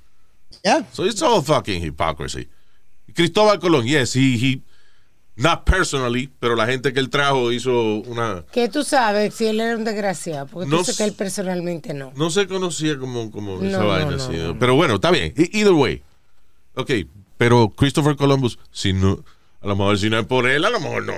[0.64, 0.84] Yeah.
[0.92, 2.48] So it's all fucking hypocrisy.
[3.14, 4.62] Cristóbal Colón, yes, he, he,
[5.36, 8.44] Not personally, pero la gente que él trajo hizo una...
[8.52, 11.94] Que tú sabes si él era un desgraciado, porque No tú dices que él personalmente
[11.94, 12.14] no.
[12.16, 14.34] No se conocía como, como No, esa no, vaina no, así.
[14.60, 15.34] Pero bueno, está bien.
[15.38, 16.02] E- Either way.
[16.76, 16.90] Ok,
[17.38, 19.24] pero Christopher Columbus, si no,
[19.64, 21.14] a lo mejor si no es por él, a lo mejor no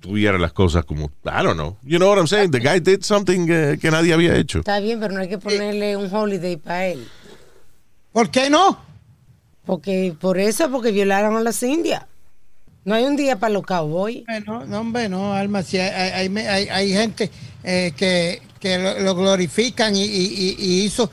[0.00, 1.76] tuviera las cosas como, I don't know.
[1.84, 2.50] You know what I'm saying?
[2.50, 4.58] The guy did something eh, que nadie había hecho.
[4.58, 7.06] Está bien, pero no hay que ponerle un holiday para él.
[8.12, 8.78] ¿Por qué no?
[9.64, 12.04] Porque por eso, porque violaron a las indias.
[12.84, 14.24] No hay un día para los cowboys.
[14.44, 17.30] No, no, hombre, no, Alma, si hay, hay, hay- hay gente
[17.62, 21.08] eh, que, que lo, lo glorifican y, y- y- y hizo,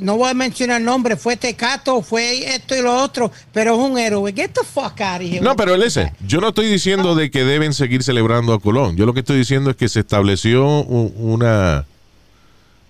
[0.00, 3.98] no voy a mencionar nombre, fue Tecato, fue esto y lo otro, pero es un
[3.98, 4.32] héroe.
[4.32, 5.40] Get the fuck out of here.
[5.40, 8.96] No, pero listen, yo no estoy diciendo de que deben seguir celebrando a Colón.
[8.96, 11.86] Yo lo que estoy diciendo es que se estableció una,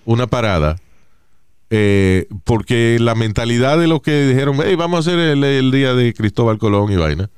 [0.04, 0.76] una parada
[1.74, 5.94] eh, porque la mentalidad de los que dijeron, hey, vamos a hacer el, el día
[5.94, 7.30] de Cristóbal Colón y vaina.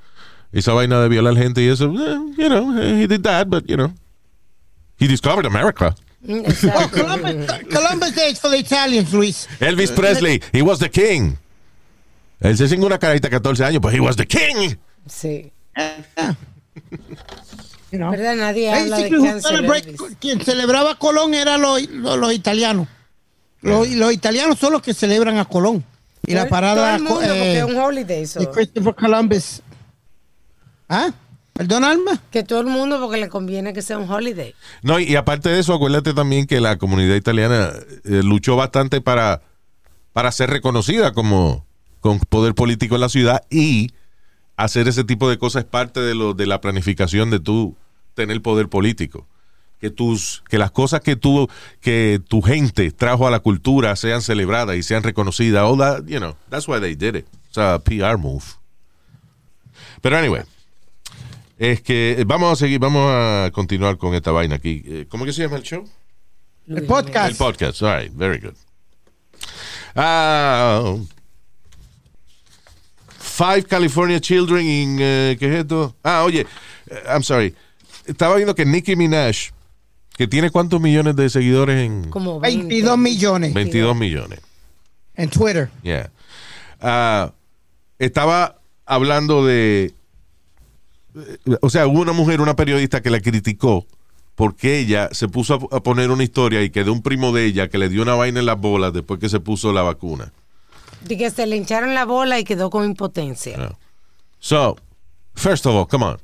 [0.50, 3.76] Esa vaina de violar gente y eso, eh, you know, he did that, but, you
[3.76, 3.92] know,
[4.98, 5.94] he discovered America.
[6.26, 6.88] Oh.
[6.90, 9.46] Columbus, Columbus Day is for the Italians, Luis.
[9.60, 11.36] Elvis Presley, he was the king.
[12.40, 14.76] Él se sin una carita 14 años, pues he was the king.
[15.06, 15.50] sí.
[17.90, 18.10] You know.
[18.10, 18.36] ¿Verdad?
[18.36, 19.96] Nadie habla de cáncer.
[20.18, 22.88] quien celebraba Colón eran los, los, los italianos.
[23.60, 25.84] Los, los italianos son los que celebran a Colón.
[26.26, 28.26] Y la parada Todo el mundo, eh, porque es un holiday.
[28.26, 28.40] so.
[28.40, 29.62] de Christopher Columbus.
[30.88, 31.10] ¿Ah?
[31.54, 32.20] ¿Perdón, Alma?
[32.32, 34.54] Que todo el mundo, porque le conviene que sea un holiday.
[34.82, 37.72] No, y, y aparte de eso, acuérdate también que la comunidad italiana
[38.04, 39.40] eh, luchó bastante para,
[40.12, 41.64] para ser reconocida como
[42.00, 43.92] con poder político en la ciudad y
[44.56, 47.76] hacer ese tipo de cosas es parte de lo de la planificación de tú
[48.14, 49.26] tener poder político.
[49.80, 51.48] Que tus que las cosas que tú
[51.80, 55.62] que tu gente trajo a la cultura sean celebradas y sean reconocidas.
[55.62, 57.26] All that, you know, that's why they did it.
[57.48, 58.44] It's a PR move.
[60.00, 60.42] Pero anyway,
[61.58, 64.82] es que eh, vamos a seguir, vamos a continuar con esta vaina aquí.
[64.86, 65.88] Eh, ¿Cómo que se llama el show?
[66.66, 67.30] El podcast.
[67.30, 67.82] El podcast.
[67.82, 68.54] All right, very good.
[69.94, 70.96] Ah,
[73.18, 74.98] five California children in.
[75.00, 75.94] eh, ¿Qué es esto?
[76.02, 76.46] Ah, oye,
[77.08, 77.54] I'm sorry.
[78.06, 79.50] Estaba viendo que Nicki Minaj,
[80.16, 82.10] que tiene cuántos millones de seguidores en.
[82.10, 82.66] Como 20.
[82.66, 84.40] 22 millones 22 millones.
[85.14, 85.70] en Twitter.
[85.82, 86.10] Yeah.
[86.80, 87.32] Ah,
[87.98, 89.92] estaba hablando de.
[91.60, 93.86] O sea, hubo una mujer, una periodista que la criticó
[94.34, 97.68] porque ella se puso a, poner una historia y que de un primo de ella
[97.68, 100.32] que le dio una vaina en las bolas después que se puso la vacuna.
[101.02, 103.56] De que se le hincharon la bola y quedó con impotencia.
[103.58, 103.76] Ah.
[104.40, 104.76] So,
[105.34, 106.16] first of all, come on.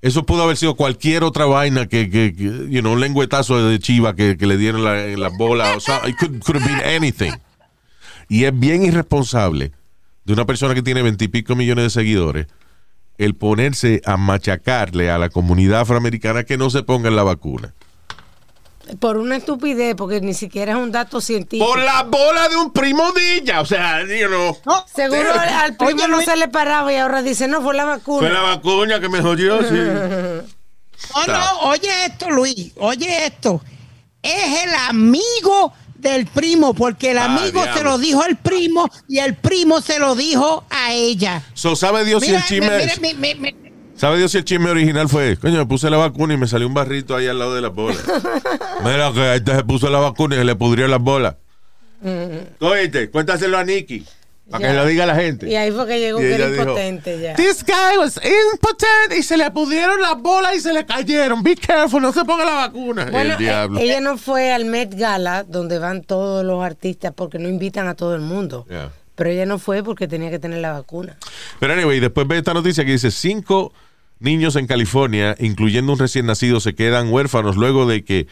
[0.00, 3.78] Eso pudo haber sido cualquier otra vaina que, que, que, you know, un lengüetazo de
[3.78, 5.76] chiva que, que le dieron la- en las bolas.
[5.76, 7.32] O sea, it could, could have been anything.
[8.28, 9.70] Y es bien irresponsable
[10.24, 12.46] de una persona que tiene veintipico millones de seguidores
[13.18, 17.74] el ponerse a machacarle a la comunidad afroamericana que no se pongan la vacuna.
[18.98, 21.64] Por una estupidez, porque ni siquiera es un dato científico.
[21.64, 23.60] Por la bola de un primo de ella.
[23.60, 24.58] O sea, you know.
[24.66, 27.74] No, Seguro al, al primo Oye, no se le paraba y ahora dice, no, fue
[27.74, 28.26] la vacuna.
[28.26, 30.52] Fue la vacuna que me jodió, sí.
[31.26, 33.60] No, no, oye esto, Luis, oye esto.
[34.22, 39.18] Es el amigo del primo, porque el Ah, amigo se lo dijo al primo y
[39.20, 41.42] el primo se lo dijo a ella.
[41.54, 43.54] So, ¿sabe Dios si el chisme mira, es- mi- mi- mi-
[43.96, 45.36] ¿Sabe Dios si el chisme original fue?
[45.36, 47.72] Coño, me puse la vacuna y me salió un barrito ahí al lado de las
[47.72, 47.98] bolas.
[48.84, 51.36] Mira que este se puso la vacuna y se le pudrió las bolas.
[52.60, 54.04] Oíste, cuéntaselo a Nicky.
[54.52, 55.48] Para que lo diga la gente.
[55.48, 57.34] Y ahí fue que llegó Y que era dijo, impotente ya.
[57.34, 61.42] This guy was impotent y se le pudrieron las bolas y se le cayeron.
[61.42, 63.08] Be careful, no se ponga la vacuna.
[63.10, 63.80] Bueno, el diablo.
[63.80, 67.88] eh, ella no fue al Met Gala, donde van todos los artistas, porque no invitan
[67.88, 68.66] a todo el mundo.
[68.68, 68.92] Yeah.
[69.14, 71.16] Pero ella no fue porque tenía que tener la vacuna.
[71.58, 73.72] Pero anyway, después ve esta noticia que dice cinco
[74.20, 78.26] niños en California, incluyendo un recién nacido, se quedan huérfanos luego de que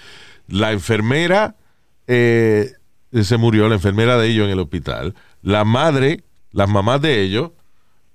[0.49, 1.57] la enfermera
[2.07, 2.73] eh,
[3.23, 7.51] se murió, la enfermera de ellos en el hospital, la madre, las mamás de ellos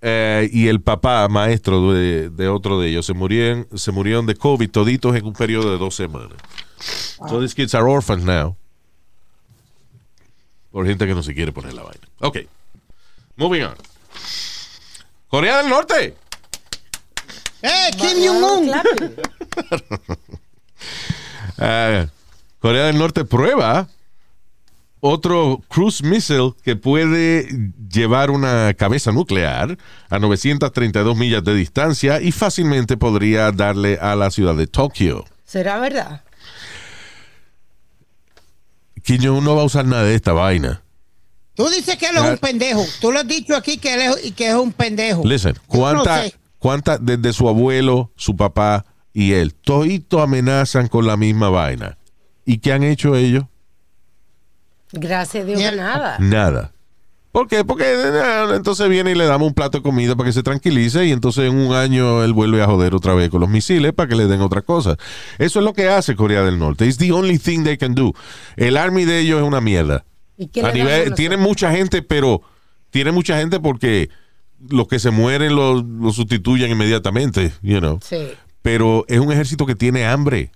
[0.01, 4.35] eh, y el papá maestro de, de otro de ellos se murieron, se murieron de
[4.35, 6.37] COVID toditos en un periodo de dos semanas.
[7.29, 8.55] So these kids are orphans now.
[10.71, 12.07] Por gente que no se quiere poner la vaina.
[12.19, 12.39] Ok.
[13.37, 13.75] Moving on.
[15.29, 16.15] Corea del Norte.
[17.61, 18.71] ¡Eh, Kim Jong-un!
[21.57, 22.07] Ah,
[22.59, 23.87] Corea del Norte prueba
[25.05, 27.47] otro cruise missile que puede
[27.89, 29.77] llevar una cabeza nuclear
[30.09, 35.23] a 932 millas de distancia y fácilmente podría darle a la ciudad de Tokio.
[35.45, 36.23] ¿Será verdad?
[39.03, 40.81] Kim Jong-un no va a usar nada de esta vaina.
[41.53, 42.83] Tú dices que él es un pendejo.
[42.99, 45.21] Tú lo has dicho aquí que él es, y que es un pendejo.
[45.23, 46.03] Listen, no
[46.57, 46.97] ¿cuánta-.
[46.97, 49.53] Desde su abuelo, su papá y él.
[49.53, 51.99] Toditos amenazan con la misma vaina.
[52.43, 53.45] ¿Y qué han hecho ellos?
[54.91, 56.17] Gracias a Dios nada.
[56.19, 56.71] Nada.
[57.31, 57.65] ¿Por qué?
[57.65, 57.83] Porque
[58.53, 61.49] entonces viene y le damos un plato de comida para que se tranquilice y entonces
[61.51, 64.27] en un año él vuelve a joder otra vez con los misiles para que le
[64.27, 64.95] den otra cosa.
[65.37, 66.85] Eso es lo que hace Corea del Norte.
[66.85, 68.13] It's the only thing they can do.
[68.55, 70.05] El army de ellos es una mierda.
[70.37, 72.41] ¿Y A nivel, tiene mucha gente, pero
[72.89, 74.09] tiene mucha gente porque
[74.69, 77.99] los que se mueren los, los sustituyen inmediatamente, you know.
[78.01, 78.29] Sí,
[78.61, 80.51] Pero es un ejército que tiene hambre.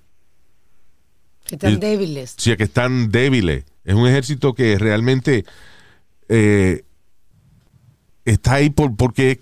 [1.45, 2.35] que están Y- débiles.
[2.37, 3.65] Sí, que están débiles.
[3.83, 5.45] Es un ejército que realmente
[6.27, 6.83] eh,
[8.25, 9.39] está ahí por, porque,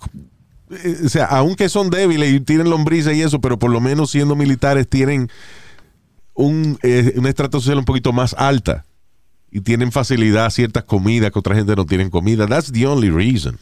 [0.71, 4.11] eh, o sea, aunque son débiles y tienen lombrices y eso, pero por lo menos
[4.11, 5.29] siendo militares tienen
[6.33, 8.85] un, eh, una estrato social un poquito más alta
[9.51, 12.47] y tienen facilidad a ciertas comidas que otra gente no tienen comida.
[12.47, 13.57] That's the only reason.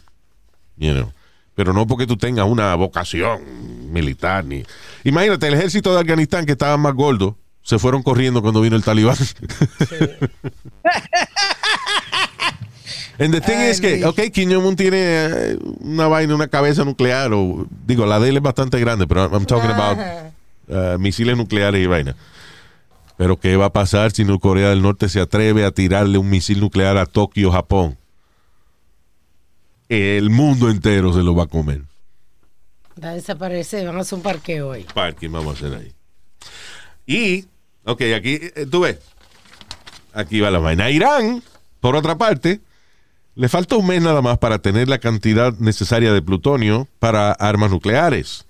[1.56, 4.64] Pero no porque tú tengas una vocación militar ni.
[5.04, 8.84] Imagínate, el ejército de Afganistán que estaba más gordo se fueron corriendo cuando vino el
[8.84, 9.18] talibán.
[13.18, 16.86] And the thing Ay, is que, ok, Kim Jong-un tiene eh, una vaina, una cabeza
[16.86, 20.32] nuclear, o digo, la de él es bastante grande, pero I'm talking about Ajá.
[20.68, 22.16] uh, misiles nucleares y vaina.
[23.18, 26.60] Pero ¿qué va a pasar si Corea del Norte se atreve a tirarle un misil
[26.60, 27.98] nuclear a Tokio, Japón?
[29.90, 31.82] El mundo entero se lo va a comer.
[33.04, 34.86] Va a desaparecer, van a hacer un parqueo hoy.
[34.94, 35.94] Parking vamos a hacer ahí.
[37.08, 37.46] Y,
[37.86, 38.98] ok, aquí, eh, tú ves,
[40.14, 40.90] aquí va la vaina.
[40.90, 41.42] Irán,
[41.80, 42.60] por otra parte,
[43.36, 47.72] le falta un mes nada más para tener la cantidad necesaria de plutonio para armas
[47.72, 48.46] nucleares.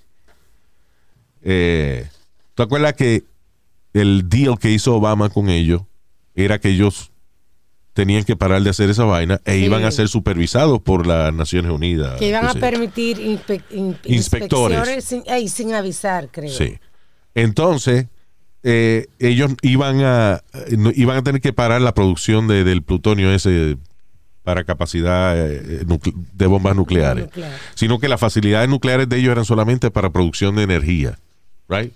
[1.44, 2.08] Eh,
[2.56, 3.24] ¿Tú acuerdas que
[3.94, 5.82] el deal que hizo Obama con ellos
[6.36, 7.12] era que ellos
[7.94, 9.66] tenían que parar de hacer esa vaina e Sí.
[9.66, 12.20] iban a ser supervisados por las Naciones Unidas?
[12.20, 15.04] Que iban a permitir inspe- in- Inspectores.
[15.04, 16.52] sin, sin avisar, creo.
[16.52, 16.78] Sí.
[17.36, 18.08] Entonces,
[18.68, 23.32] eh, ellos iban a eh, iban a tener que parar la producción de- del plutonio
[23.32, 23.78] ese
[24.44, 25.86] para capacidad eh,
[26.34, 27.26] de bombas nucleares.
[27.26, 27.52] Nuclear.
[27.76, 31.20] Sino que las facilidades nucleares de ellos eran solamente para producción de energía.
[31.70, 31.92] Right?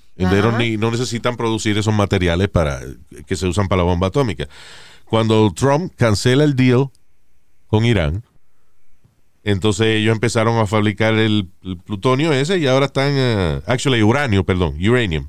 [0.59, 2.79] Need- no necesitan producir esos materiales para
[3.25, 4.47] que se usan para la bomba atómica.
[5.05, 6.89] Cuando Trump cancela el deal
[7.67, 8.23] con Irán,
[9.43, 13.11] entonces ellos empezaron a fabricar el, el plutonio ese y ahora están,
[13.65, 15.27] actually uranio, perdón, uranium.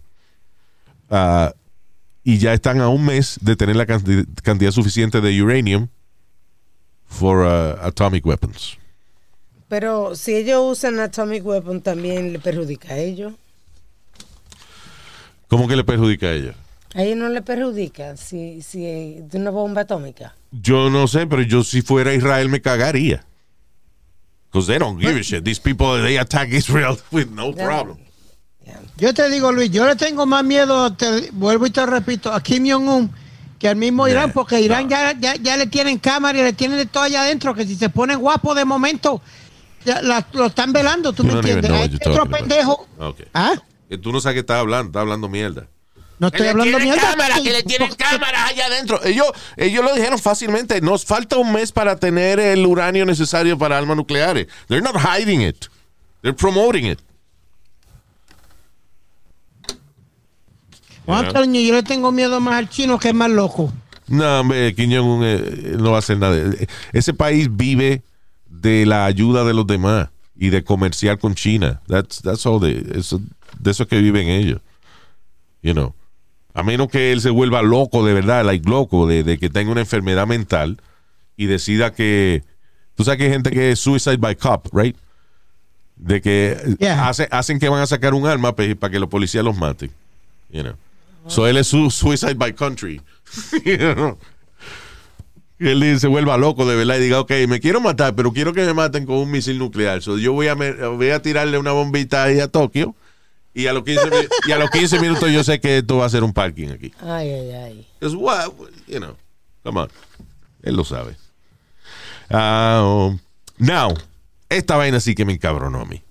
[1.10, 1.52] Ah,
[2.22, 5.88] y ya están a un mes de tener la canti- cantidad suficiente de uranium
[7.06, 8.76] for uh, atomic weapons.
[9.68, 13.32] Pero si ellos usan Atomic Weapon, también le perjudica a ellos.
[15.48, 16.54] ¿Cómo que le perjudica a ellos?
[16.94, 18.80] A ellos no le perjudica si, si
[19.20, 20.34] de una bomba atómica.
[20.50, 23.24] Yo no sé, pero yo si fuera Israel me cagaría.
[24.50, 25.44] Because they don't give a shit.
[25.44, 27.98] These people, they attack Israel with no problem.
[28.96, 32.42] Yo te digo, Luis, yo le tengo más miedo, te, vuelvo y te repito, a
[32.42, 33.10] Kim Jong-un
[33.58, 34.90] que al mismo Irán, porque Irán no.
[34.90, 37.76] ya, ya, ya le tienen cámara y le tienen de todo allá adentro, que si
[37.76, 39.20] se pone guapo de momento,
[39.84, 41.70] ya la- lo están velando, ¿tú You me entiendes?
[41.70, 42.86] Hay otro pendejo.
[42.98, 43.26] Okay.
[43.34, 43.52] ¿Ah?
[44.02, 45.66] Tú no sabes qué estás hablando, estás hablando mierda.
[46.18, 47.14] No estoy hablando mierda.
[47.16, 49.00] Porque- cámaras allá adentro.
[49.04, 50.80] Ellos, ellos lo dijeron fácilmente.
[50.80, 54.46] Nos falta un mes para tener el uranio necesario para armas nucleares.
[54.68, 55.66] They're not hiding it.
[56.22, 56.98] They're promoting it.
[61.06, 63.72] Antonio, yo le tengo miedo más al chino que es más loco.
[64.08, 66.36] No, hombre, Kim Jong-un eh, no va a hacer nada.
[66.92, 68.02] Ese país vive
[68.48, 71.80] de la ayuda de los demás y de comerciar con China.
[71.86, 73.20] That's, that's all they- eso,
[73.58, 74.60] de eso es que viven ellos.
[75.62, 75.94] You know.
[76.54, 79.70] A menos que él se vuelva loco de verdad, like loco, de, de que tenga
[79.70, 80.80] una enfermedad mental
[81.36, 82.42] y decida que.
[82.96, 84.96] Tú sabes que hay gente que es suicide by cop, right?
[85.96, 87.08] De que Yeah.
[87.08, 89.90] hace- hacen que van a sacar un arma pe- para que los policías los maten.
[90.50, 90.74] You know.
[91.30, 93.00] So él es su suicide by country.
[93.64, 94.18] You know.
[95.58, 98.52] Y él se vuelva loco de verdad y diga, ok, me quiero matar, pero quiero
[98.54, 100.00] que me maten con un misil nuclear.
[100.02, 102.94] So yo voy a, me- voy a tirarle una bombita ahí a Tokio
[103.52, 104.16] y a, los 15, mi-
[104.48, 106.92] y a los 15 minutos yo sé que esto va a ser un parking aquí.
[107.02, 107.86] Ay, ay, ay.
[108.00, 108.50] Because what,
[108.88, 109.14] you know,
[109.62, 109.88] come on.
[110.62, 111.14] Él lo sabe.
[112.30, 113.18] Um,
[113.58, 113.92] now,
[114.48, 116.02] esta vaina sí que me encabronó a mí.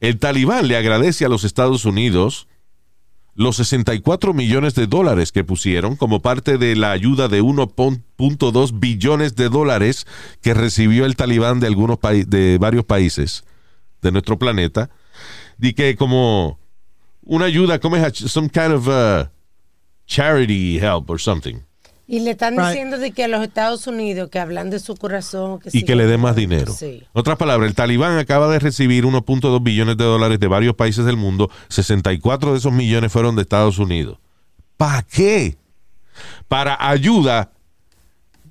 [0.00, 2.48] El talibán le agradece a los Estados Unidos
[3.40, 9.34] los 64 millones de dólares que pusieron como parte de la ayuda de 1.2 billones
[9.34, 10.06] de dólares
[10.42, 13.44] que recibió el talibán de algunos de varios países
[14.02, 14.90] de nuestro planeta.
[15.58, 16.58] Y que como
[17.22, 19.26] una ayuda como es some kind of uh,
[20.06, 21.60] charity help or something
[22.12, 25.60] Y le están diciendo de que a los Estados Unidos que hablan de su corazón.
[25.60, 26.72] Que y que le dé más dinero.
[26.72, 27.04] Sí.
[27.12, 31.16] Otras palabras, el talibán acaba de recibir 1.2 billones de dólares de varios países del
[31.16, 31.52] mundo.
[31.68, 34.18] 64 de esos millones fueron de Estados Unidos.
[34.76, 35.56] ¿Para qué?
[36.48, 37.52] Para ayuda.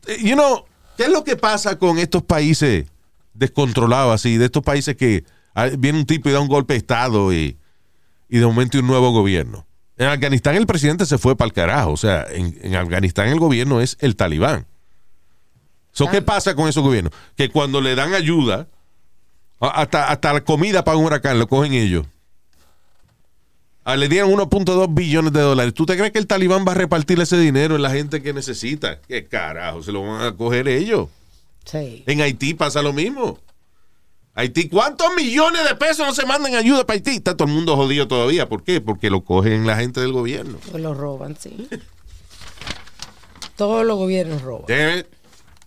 [0.07, 0.63] Eh, You know,
[0.95, 2.85] ¿qué es lo que pasa con estos países
[3.33, 4.37] descontrolados así?
[4.37, 7.57] De estos países que ah, viene un tipo y da un golpe de Estado y,
[8.29, 9.65] y de momento un nuevo gobierno.
[9.99, 11.91] En Afganistán el presidente se fue para el carajo.
[11.91, 14.65] O sea, en, en Afganistán el gobierno es el talibán.
[15.91, 17.13] So, ¿Qué pasa con esos gobiernos?
[17.35, 18.67] Que cuando le dan ayuda,
[19.59, 22.05] hasta, hasta la comida para un huracán lo cogen ellos.
[23.83, 25.73] Ah, le dieron 1.2 billones de dólares.
[25.73, 28.33] ¿Tú te crees que el talibán va a repartir ese dinero en la gente que
[28.33, 29.01] necesita?
[29.01, 29.83] ¿Qué carajo?
[29.83, 31.09] Se lo van a coger ellos.
[31.65, 32.03] Sí.
[32.05, 33.39] En Haití pasa lo mismo.
[34.39, 37.11] Haití, ¿cuántos millones de pesos no se mandan ayuda para Haití?
[37.17, 38.47] Está todo el mundo jodido todavía.
[38.47, 38.79] ¿Por qué?
[38.79, 40.59] Porque lo cogen la gente del gobierno.
[40.71, 41.67] Pues lo roban, sí.
[43.55, 44.65] Todos los gobiernos roban.
[44.67, 45.07] Damn it.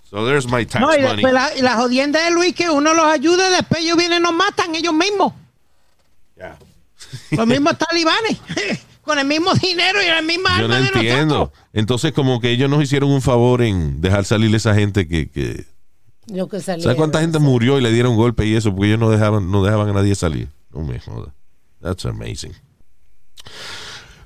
[0.09, 1.23] So there's my tax No, y money.
[1.23, 4.35] después la, jodienda de Luis que uno los ayuda y después ellos vienen y nos
[4.35, 5.35] matan ellos mismos.
[6.37, 6.57] Ya.
[7.33, 8.39] Los mismos talibanes.
[9.03, 11.35] Con el mismo dinero y la misma Yo no arma de entiendo.
[11.39, 11.61] nosotros.
[11.73, 15.29] Entonces, como que ellos nos hicieron un favor en dejar salir esa gente que.
[15.29, 15.67] que
[16.29, 18.71] Lo que ¿Sabes cuánta gente murió y le dieron golpe y eso?
[18.71, 20.49] Porque ellos no dejaban, no dejaban a nadie salir.
[20.73, 21.35] No me joda.
[21.81, 22.53] That's amazing.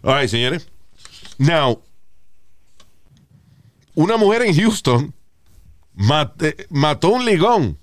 [0.03, 0.69] All right, señores.
[1.39, 1.81] Now,
[3.95, 5.15] una mujer en Houston
[5.95, 7.79] mate- mató un ligón.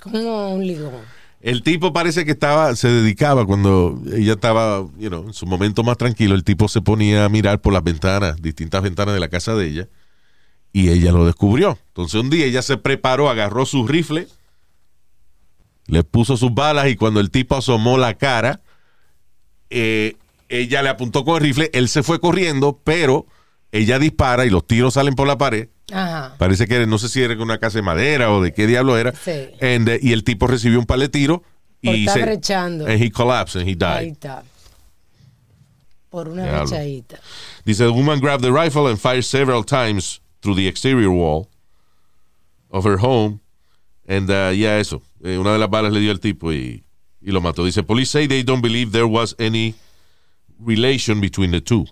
[0.00, 0.92] Como un ligón.
[1.40, 5.82] El tipo parece que estaba, se dedicaba cuando ella estaba, you know, en su momento
[5.84, 9.28] más tranquilo, el tipo se ponía a mirar por las ventanas, distintas ventanas de la
[9.28, 9.88] casa de ella,
[10.72, 11.78] y ella lo descubrió.
[11.88, 14.28] Entonces un día ella se preparó, agarró su rifle,
[15.86, 18.60] le puso sus balas y cuando el tipo asomó la cara,
[19.70, 20.16] eh,
[20.48, 23.26] ella le apuntó con el rifle, él se fue corriendo, pero
[23.72, 25.68] ella dispara y los tiros salen por la pared.
[25.92, 26.34] Ajá.
[26.38, 29.12] Parece que no sé si era una casa de madera o de qué diablo era.
[29.14, 29.48] Sí.
[29.60, 31.40] And, eh, y el tipo recibió un par de tiros
[31.82, 32.86] Por y se brechando.
[32.86, 34.12] and he collapsed and he Ahí died.
[34.12, 34.42] está.
[36.10, 36.68] Por una Diablo.
[36.68, 37.18] brechadita.
[37.64, 41.48] Dice the woman grabbed the rifle and fired several times through the exterior wall
[42.70, 43.40] of her home
[44.06, 46.84] and uh, ya eso, Eh, una de las balas le dio al tipo y,
[47.20, 47.64] y lo mató.
[47.64, 49.74] Dice police say they don't believe there was any
[50.60, 51.86] relation between the two.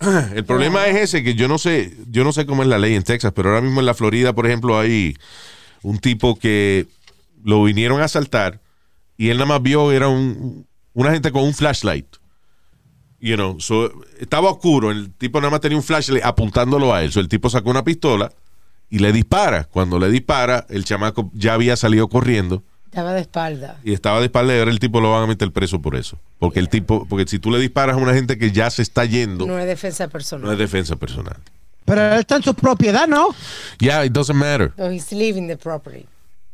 [0.34, 2.94] El problema es ese que yo no sé, yo no sé cómo es la ley
[2.94, 5.16] en Texas, pero ahora mismo en la Florida, por ejemplo, hay
[5.82, 6.86] un tipo que
[7.44, 8.60] lo vinieron a asaltar
[9.16, 12.06] y él nada más vio era un una gente con un flashlight.
[13.18, 13.90] You know, so,
[14.20, 17.12] estaba oscuro, el tipo nada más tenía un flashlight apuntándolo a él.
[17.12, 18.30] So, el tipo sacó una pistola
[18.90, 19.64] y le dispara.
[19.64, 23.78] Cuando le dispara, el chamaco ya había salido corriendo Estaba de espalda.
[23.84, 26.18] y estaba de espalda y ahora el tipo lo van a meter preso por eso.
[26.38, 29.04] Porque el tipo, porque si tú le disparas a una gente que ya se está
[29.06, 30.58] yendo, No es defensa no es personal.
[30.58, 31.36] defensa personal.
[31.86, 33.28] Pero él está en su propiedad, ¿no?
[33.78, 34.72] Yeah, it doesn't matter.
[34.76, 36.06] So he's leaving the property.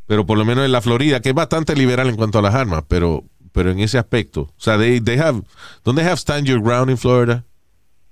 [0.06, 2.54] Pero por lo menos en la Florida, que es bastante liberal en cuanto a las
[2.54, 4.42] armas, pero, pero en ese aspecto.
[4.42, 5.42] O sea, they, they have,
[5.84, 7.44] don't they have stand your ground in Florida?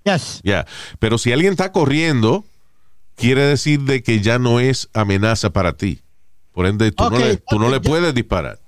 [0.04, 0.40] Yes.
[0.44, 0.66] Ya.
[0.98, 2.44] Pero si alguien está corriendo,
[3.16, 6.00] quiere decir de que ya no es amenaza para ti.
[6.52, 8.58] Por ende, tú no le, tú no le yo- puedes disparar.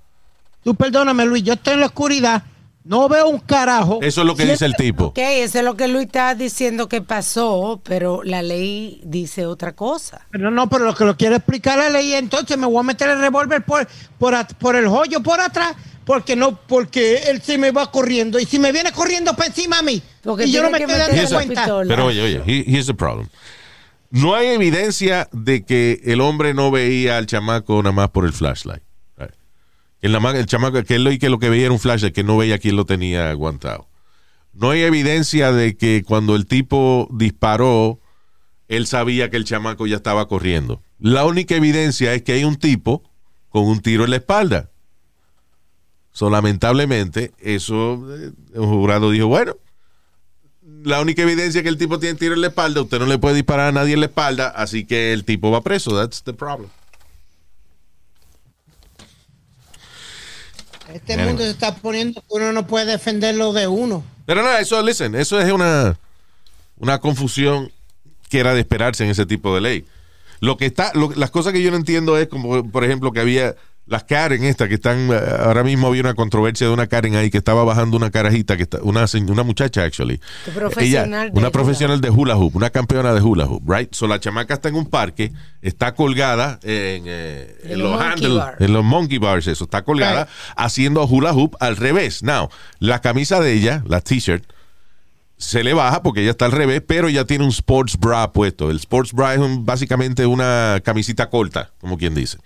[0.63, 2.45] Tú perdóname, Luis, yo estoy en la oscuridad,
[2.85, 3.99] no veo un carajo.
[4.03, 5.07] Eso es lo que dice el tipo.
[5.07, 9.73] Ok, eso es lo que Luis está diciendo que pasó, pero la ley dice otra
[9.75, 10.27] cosa.
[10.31, 13.09] Pero no, pero lo que lo quiero explicar la ley, entonces me voy a meter
[13.11, 17.71] el revólver por, por, por el hoyo por atrás, porque no, porque él se me
[17.71, 18.39] va corriendo.
[18.41, 20.95] Y si me viene corriendo para encima a mí, Porque y yo no me estoy
[20.97, 21.61] dando a- cuenta.
[21.63, 21.89] pistola.
[21.89, 23.29] Pero oye, oye, he- here's the problem.
[24.11, 28.33] No hay evidencia de que el hombre no veía al chamaco nada más por el
[28.33, 28.83] flashlight.
[29.17, 29.31] Right.
[30.03, 32.37] El, el chamaco, que él lo, que lo que veía era un flashlight, que no
[32.37, 33.89] veía quién lo tenía aguantado.
[34.53, 38.01] No hay evidencia de que cuando el tipo disparó,
[38.69, 40.83] él sabía que el chamaco ya estaba corriendo.
[40.99, 43.03] La única evidencia es que hay un tipo
[43.49, 44.71] con un tiro en la espalda.
[46.13, 49.57] So, lamentablemente, eso, eh, el jurado dijo, bueno,
[50.85, 53.35] la única evidencia que el tipo tiene tiro en la espalda, usted no le puede
[53.37, 55.97] disparar a nadie en la espalda, así que el tipo va preso.
[55.99, 56.69] That's the problem.
[60.93, 61.29] Este Anyway.
[61.29, 64.05] mundo se está poniendo que uno no puede defenderlo de uno.
[64.27, 65.99] Pero nada, eso, listen, eso es una,
[66.77, 67.73] una confusión
[68.29, 69.85] que era de esperarse en ese tipo de ley.
[70.41, 73.21] Lo que está, lo- las cosas que yo no entiendo es como, por ejemplo, que
[73.21, 73.55] había
[73.87, 77.31] las Karen estas que están, eh, ahora mismo había una controversia de una Karen ahí
[77.31, 80.21] que estaba bajando una carajita, que está, una, una muchacha actually.
[80.47, 83.93] Un profesional de una profesional de hula hoop, una campeona de hula hoop, right?
[83.93, 88.25] So la chamaca está en un parque, está colgada en, eh, En los los monkey
[88.25, 88.61] handle- bars.
[88.61, 92.23] en los monkey bars, eso, está colgada haciendo hula hoop al revés.
[92.23, 94.45] Now, la camisa de ella, la t-shirt,
[95.43, 98.71] se le baja porque ella está al revés, pero ella tiene un sports bra puesto.
[98.71, 102.39] El sports bra es un- básicamente una camisita corta, como quien dice.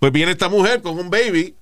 [0.00, 1.54] Pues viene esta mujer con un baby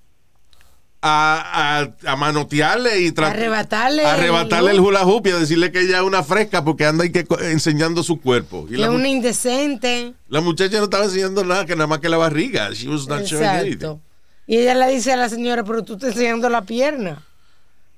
[1.03, 5.81] a, a, a manotearle y Arrebatarle arrebatarle el el hula hoop y a decirle que
[5.81, 8.67] ella es una fresca porque anda y que enseñando su cuerpo.
[8.69, 10.15] Y Que la, una indecente.
[10.29, 12.71] la muchacha no estaba enseñando nada, que nada más que la barriga.
[12.73, 13.73] She was not showing anything.
[13.75, 14.01] Exacto.
[14.47, 17.23] Y ella le dice a la señora, pero tú estás enseñando la pierna.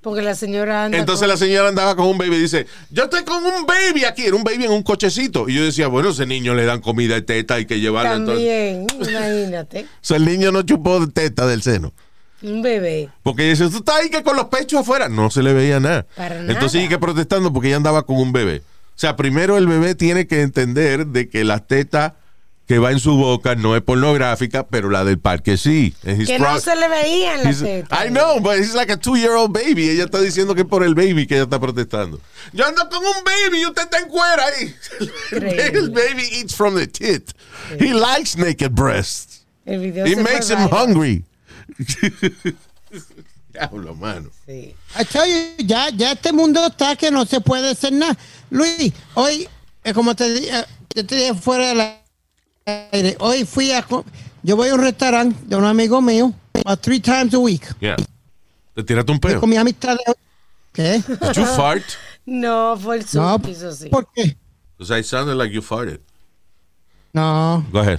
[0.03, 3.05] Porque la señora anda Entonces con- la señora andaba con un baby y dice, yo
[3.05, 5.49] estoy con un baby aquí, era un baby en un cochecito.
[5.49, 8.15] Y yo decía, bueno, ese niño le dan comida de teta, hay que llevarlo.
[8.17, 9.83] Entonces, También, imagínate.
[9.95, 11.93] O sea, el niño no chupó teta del seno.
[12.43, 13.09] Un bebé.
[13.23, 15.09] Porque ella dice, tú estás ahí que con los pechos afuera.
[15.09, 16.05] No se le veía nada.
[16.17, 16.53] Para nada.
[16.53, 18.63] Entonces sigue protestando porque ella andaba con un bebé.
[18.97, 22.17] O sea, primero el bebé tiene que entender de que la teta
[22.67, 25.95] que va en su boca no es pornográfica, pero la del parque sí.
[26.03, 28.07] Que no se le veía en la teta.
[28.07, 29.91] I know, but he's like a two-year-old baby.
[29.91, 32.21] Ella está diciendo que es por el baby que ella está protestando.
[32.53, 34.75] Yo ando con un baby y usted está en cuera ahí.
[35.73, 37.33] El baby eats from the tit.
[37.79, 39.45] He likes naked breasts.
[39.67, 40.71] El video It makes him viral.
[40.71, 41.25] hungry.
[43.53, 44.31] Diablo, mano.
[44.47, 44.75] Sí.
[44.99, 48.17] I tell you, ya, ya este mundo está que no se puede hacer nada.
[48.51, 49.47] Luis, hoy,
[49.85, 51.81] eh, como te, eh, yo te dije fuera del
[52.67, 53.85] aire, hoy fui a.
[54.43, 56.33] Yo voy a un restaurante de un amigo mío,
[56.65, 57.63] about three times a week.
[57.81, 57.97] Yeah.
[58.75, 59.41] ¿Te tiraste un peo?
[59.41, 59.97] Con mi amistad.
[59.97, 60.15] de-
[60.73, 61.03] ¿Qué?
[61.07, 61.83] Did you fart?
[62.25, 63.89] No, fue el No, eso sí.
[63.89, 64.37] ¿por qué?
[64.79, 66.01] Because I sounded like you farted.
[67.13, 67.67] No.
[67.73, 67.99] Go ahead.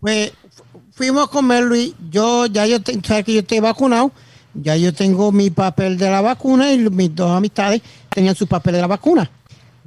[0.00, 1.94] Pues fu- fuimos a comer, Luis.
[2.10, 4.10] Yo, ya yo, te- sabes que yo estoy vacunado.
[4.52, 8.74] Ya yo tengo mi papel de la vacuna y mis dos amistades tenían su papel
[8.74, 9.30] de la vacuna.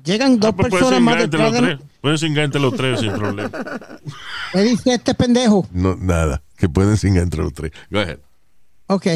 [0.08, 1.80] Llegan dos Ah, pues personas pueden más cingar entre los de tres.
[2.02, 3.52] Pueden cingar entre los tres sin problema.
[4.54, 5.68] Me dice este pendejo.
[5.72, 6.42] No, nada.
[6.58, 7.72] Que pueden sin entre los tres.
[7.92, 8.20] Go ahead.
[8.88, 9.08] Ok.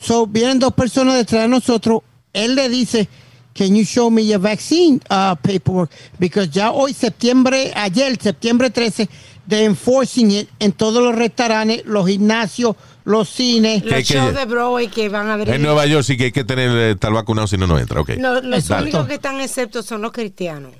[0.00, 2.02] So, vienen dos personas detrás de nosotros.
[2.32, 3.08] Él le dice,
[3.52, 5.90] can you show me your vaccine uh, paperwork?
[6.20, 9.08] Because ya hoy, septiembre, ayer, septiembre 13,
[9.46, 12.76] de enforcing it en todos los restaurantes, los gimnasios,
[13.08, 13.82] los cines.
[13.82, 15.54] ¿Qué- Los shows de Broadway que van a abrir.
[15.54, 18.00] En Nueva York sí que hay que tener eh, estar vacunado si no, no entra.
[18.00, 18.10] Ok.
[18.18, 20.72] No, los únicos que están exceptos son los cristianos.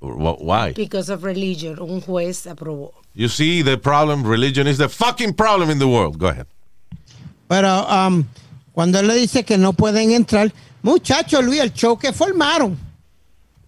[0.00, 0.72] Wh- Why?
[0.74, 1.78] Because of religion.
[1.80, 2.92] Un juez aprobó.
[3.14, 4.24] You see the problem.
[4.24, 6.18] Religion is the fucking problem in the world.
[6.18, 6.46] Go ahead.
[7.48, 8.24] Pero um,
[8.72, 10.52] cuando él le dice que no pueden entrar,
[10.82, 12.78] muchachos, Luis, el show que formaron.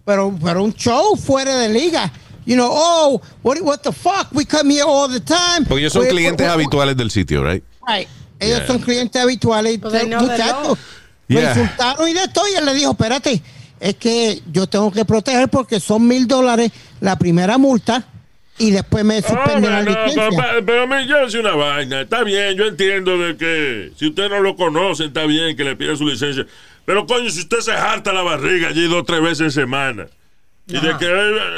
[0.05, 2.11] Pero, pero un show fuera de liga.
[2.45, 4.27] You know, oh, what, what the fuck?
[4.31, 5.65] We come here all the time.
[5.67, 7.63] Porque ellos son We- clientes we- habituales del sitio, right?
[7.97, 8.07] Right.
[8.39, 8.67] Ellos Yeah.
[8.67, 9.79] son clientes habituales.
[9.79, 10.77] Know the Muchachos,
[11.27, 11.49] me Yeah.
[11.51, 12.45] insultaron y de todo.
[12.47, 13.41] Y él le dijo, espérate,
[13.79, 16.71] es que yo tengo que proteger porque son mil dólares
[17.01, 18.03] la primera multa
[18.57, 20.43] y después me suspenden la Hombre, no, licencia.
[20.51, 22.01] pero, pero me yo decía una vaina.
[22.01, 25.75] Está bien, yo entiendo de que si usted no lo conoce, está bien que le
[25.75, 26.45] pida su licencia.
[26.85, 30.07] Pero coño, si usted se harta la barriga allí dos o tres veces en semana.
[30.69, 31.07] Y de que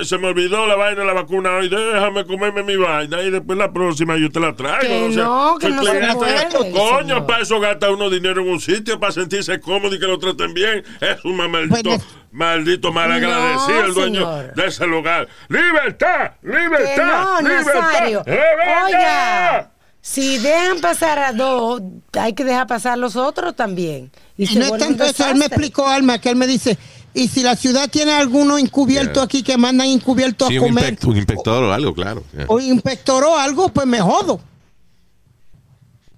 [0.02, 3.30] eh, se me olvidó la vaina de la vacuna hoy, déjame comerme mi vaina y
[3.30, 4.82] después la próxima yo te la traigo.
[4.82, 8.50] Que o sea, no, que no se puede, Coño, para eso gasta uno dinero en
[8.50, 10.84] un sitio, para sentirse cómodo y que lo traten bien.
[11.02, 12.02] Es un maldito, Pues,
[12.32, 14.54] maldito malagradecido No, el dueño señor.
[14.54, 15.28] de ese lugar.
[15.50, 16.32] ¡Libertad!
[16.42, 17.06] Que ¡Libertad!
[17.06, 18.24] no, Nazario.
[18.26, 18.34] ¡Libertad!
[18.34, 21.82] ¡Eh, Oiga, si dejan pasar a dos,
[22.20, 24.12] hay que dejar pasar a los otros también.
[24.38, 26.78] Y, Y se no es tanto eso, él me explicó, Alma, que él me dice,
[27.14, 29.24] y si la ciudad tiene alguno encubierto Yeah.
[29.24, 32.24] aquí que mandan encubierto Sí, a un, comer un inspector o algo, claro.
[32.34, 32.46] Yeah.
[32.48, 34.40] o inspector o algo, pues me jodo.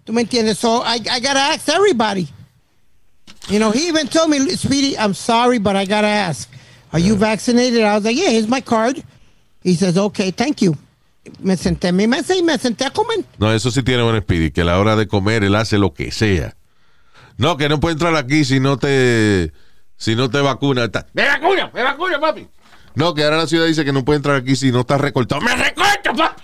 [0.03, 0.57] ¿Tú me entiendes?
[0.57, 2.27] So I, I gotta ask everybody.
[3.49, 6.49] You know, he even told me, Speedy, I'm sorry, but I gotta ask.
[6.91, 7.81] Are you vaccinated?
[7.81, 9.03] I was like, yeah, here's my card.
[9.63, 10.75] He says, okay, thank you.
[11.39, 13.23] Me senté en mi mesa y me senté a comer.
[13.39, 15.93] No, eso sí tiene buen Speedy, que a la hora de comer él hace lo
[15.93, 16.55] que sea.
[17.37, 19.51] No, que no puede entrar aquí si no te
[20.03, 20.83] si no te vacuna.
[20.83, 21.71] Está- ¡Me vacuna!
[21.73, 22.45] ¡Me vacuna, papi!
[22.95, 25.39] No, que ahora la ciudad dice que no puede entrar aquí si no está recortado.
[25.41, 26.43] ¡Me recorto, papi!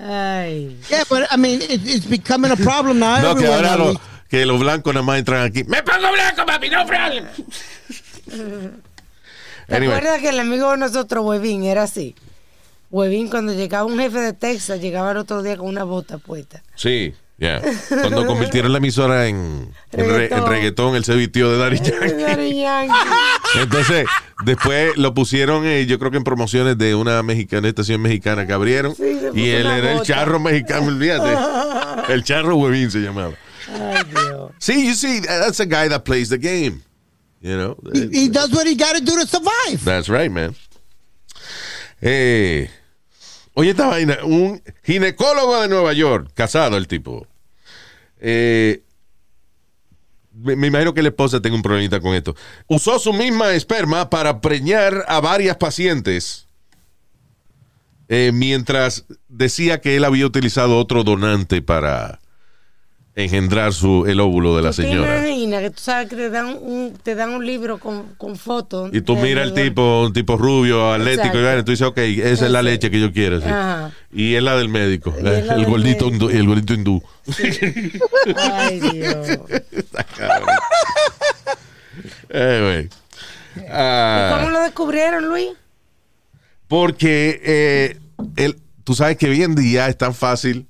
[0.00, 0.78] Ay.
[0.88, 3.20] Yeah, but I mean, it, it's becoming a problem now.
[3.20, 5.64] No, que ahora lo- que los blancos nada más entran aquí.
[5.64, 6.70] ¡Me pongo blanco, papi!
[6.70, 7.24] ¡No problem!
[9.66, 9.96] ¿Te Anyway.
[9.96, 12.14] acuerdas que el amigo de nosotros, Huevín, era así?
[12.90, 16.62] Huevín, cuando llegaba un jefe de Texas, llegaba el otro día con una bota puesta.
[16.76, 17.60] Sí, ya.
[17.88, 20.96] Cuando convirtieron la emisora en, en, re- en Reggaetón.
[20.96, 22.22] él se vistió de Daddy Yankee.
[22.22, 22.94] Daddy Yankee.
[23.60, 24.06] Entonces,
[24.44, 28.52] después lo pusieron, eh, yo creo que en promociones de una mexicana, estación mexicana que
[28.52, 28.94] abrieron.
[28.94, 31.36] Sí, y él era el charro mexicano, olvídate.
[32.12, 33.32] El charro huevín se llamaba.
[33.68, 34.52] Ay, Dios.
[34.58, 36.82] Sí, you see, that's a guy that plays the game.
[37.40, 37.76] You know?
[37.92, 39.84] He, he does what he got to do to survive.
[39.84, 40.54] That's right, man.
[42.00, 42.68] Eh,
[43.58, 47.26] oye, esta vaina, un ginecólogo de Nueva York, casado el tipo,
[48.18, 48.82] eh,
[50.32, 52.36] me, imagino que la esposa tenga un problemita con esto.
[52.66, 56.46] Usó su misma esperma para preñar a varias pacientes.
[58.08, 62.20] eh, mientras decía que él había utilizado otro donante para
[63.18, 65.26] engendrar su, el óvulo de la ¿Tú te señora.
[65.26, 68.90] imaginas que tú sabes que te dan un, te dan un libro con, con fotos?
[68.92, 71.42] Y tú miras el de- tipo, un tipo rubio, atlético, y Exacto.
[71.46, 73.40] vaina, tú dices, ok, esa es la leche que yo quiero.
[73.40, 73.46] sí.
[74.12, 76.26] Y es la del médico, Y la- es la el, del gordito médico.
[76.26, 77.02] hindú, el gordito hindú.
[78.52, 79.28] Ay, Dios.
[82.28, 82.88] Eh,
[83.54, 83.66] güey.
[83.70, 85.48] Ah, ¿Cómo lo descubrieron, Luis?
[86.68, 87.98] porque eh,
[88.36, 90.66] el- tú sabes que hoy en día es tan fácil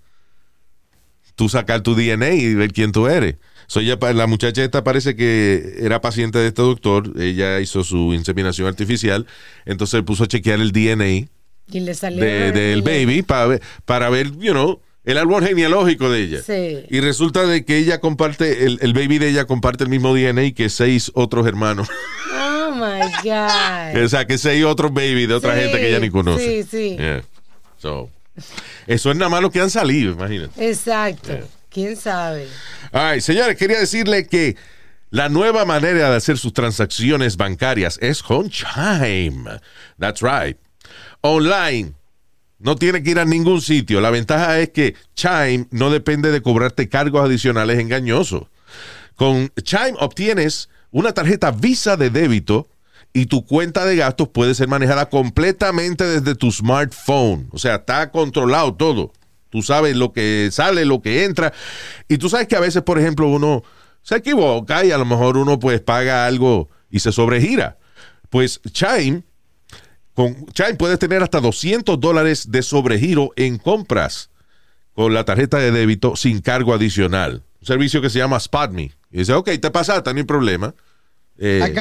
[1.37, 3.37] tú sacar tu DNA y ver quién tú eres.
[3.68, 7.12] So, ella la muchacha esta parece que era paciente de este doctor.
[7.20, 9.26] Ella hizo su inseminación artificial.
[9.64, 11.28] Entonces puso a chequear el DNA
[11.72, 12.20] Y le salió.
[12.24, 16.43] de- del baby para ver, para ver, you know, el árbol genealógico de ella.
[16.43, 16.84] Sí.
[16.91, 20.53] Y resulta de que ella comparte, el, el baby de ella comparte el mismo DNA
[20.53, 21.89] que seis otros hermanos.
[22.34, 24.03] Oh my God.
[24.05, 26.62] o sea, que seis otros baby de otra Sí, gente que ella ni conoce.
[26.62, 26.97] sí, sí.
[26.97, 27.22] Yeah.
[27.78, 28.11] So,
[28.87, 30.68] eso es nada más lo que han salido, imagínate.
[30.68, 31.32] Exacto.
[31.68, 32.49] ¿Quién sabe?
[32.93, 34.57] Ay, señores, quería decirle que
[35.11, 39.61] la nueva manera de hacer sus transacciones bancarias es con Chime.
[39.99, 40.57] That's right.
[41.20, 41.93] Online.
[42.59, 44.01] No tiene que ir a ningún sitio.
[44.01, 48.45] La ventaja es que Chime no depende de cobrarte cargos adicionales engañosos.
[49.14, 52.68] Con Chime obtienes una tarjeta Visa de débito
[53.12, 57.48] y tu cuenta de gastos puede ser manejada completamente desde tu smartphone.
[57.52, 59.12] O sea, está controlado todo.
[59.50, 61.52] Tú sabes lo que sale, lo que entra.
[62.09, 63.62] Y tú sabes que a veces, por ejemplo, uno
[64.02, 67.78] se equivoca y a lo mejor uno pues paga algo y se sobregira.
[68.28, 69.22] Pues Chime,
[70.14, 74.30] con Chime puedes tener hasta 200 dólares de sobregiro en compras
[74.94, 77.42] con la tarjeta de débito sin cargo adicional.
[77.61, 78.92] Un servicio que se llama SpotMe.
[79.11, 80.74] Y dice, ok, te pasaste, no hay problema.
[81.39, 81.74] Eh.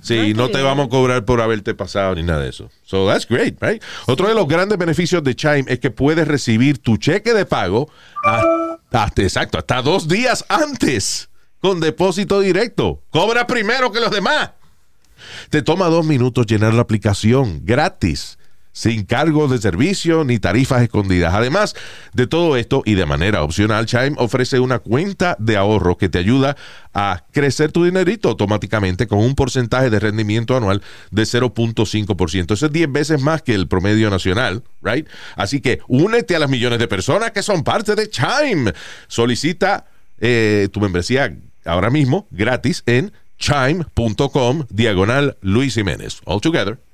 [0.00, 2.68] Sí, no te vamos a cobrar por haberte pasado ni nada de eso.
[2.84, 3.82] So that's great, right?
[4.06, 7.88] Otro de los grandes beneficios de Chime es que puedes recibir tu cheque de pago
[8.24, 11.28] a- hasta, exacto, hasta dos días antes
[11.60, 13.02] con depósito directo.
[13.10, 14.50] Cobra primero que los demás.
[15.50, 18.38] Te toma dos minutos llenar la aplicación gratis,
[18.72, 21.34] sin cargos de servicio ni tarifas escondidas.
[21.34, 21.74] Además
[22.12, 26.18] de todo esto y de manera opcional, Chime ofrece una cuenta de ahorro que te
[26.18, 26.56] ayuda
[26.94, 32.52] a crecer tu dinerito automáticamente con un porcentaje de rendimiento anual de 0.5%.
[32.52, 35.08] Eso es 10 veces más que el promedio nacional, right?
[35.36, 38.72] Así que únete a las millones de personas que son parte de Chime.
[39.06, 39.86] Solicita
[40.18, 46.20] eh, tu membresía ahora mismo gratis en chime.com diagonal Luis Jiménez.
[46.24, 46.87] All together.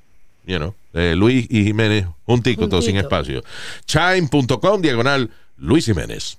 [0.45, 3.07] You know, eh, Luis y Jiménez juntico, todo sin Juntito.
[3.07, 3.43] espacio.
[3.85, 6.37] Chime.com diagonal Luis Jiménez.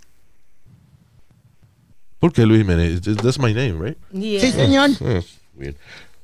[2.19, 3.01] ¿Por qué Luis Jiménez?
[3.03, 3.99] That's my name, right?
[4.13, 4.41] Yeah.
[4.41, 4.91] Sí, señor.
[5.59, 5.75] Eh.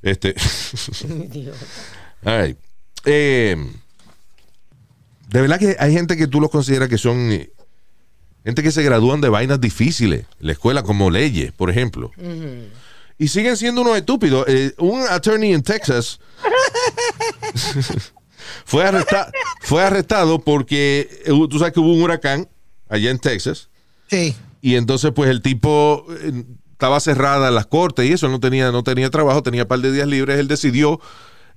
[0.02, 0.34] Este.
[1.30, 1.56] Dios.
[2.22, 2.58] All right.
[3.06, 3.56] Eh,
[5.30, 7.50] de verdad que hay gente que tú los consideras que son eh,
[8.44, 12.10] gente que se gradúan de vainas difíciles, en la escuela como leyes, por ejemplo.
[13.22, 14.44] Y siguen siendo unos estúpidos.
[14.48, 16.18] Eh, un attorney en Texas
[18.64, 22.48] fue, arresta- fue arrestado porque eh, tú sabes que hubo un huracán
[22.88, 23.68] allá en Texas.
[24.10, 24.34] Sí.
[24.60, 28.82] Y entonces, pues el tipo eh, estaba cerrada las cortes y eso, no tenía, no
[28.82, 30.38] tenía trabajo, tenía un par de días libres.
[30.38, 31.00] Él decidió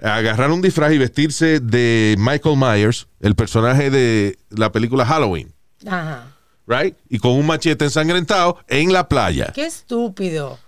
[0.01, 5.53] agarrar un disfraz y vestirse de Michael Myers, el personaje de la película Halloween,
[5.87, 6.27] Ajá.
[6.67, 6.95] right?
[7.09, 9.51] Y con un machete ensangrentado en la playa.
[9.55, 10.59] Qué estúpido.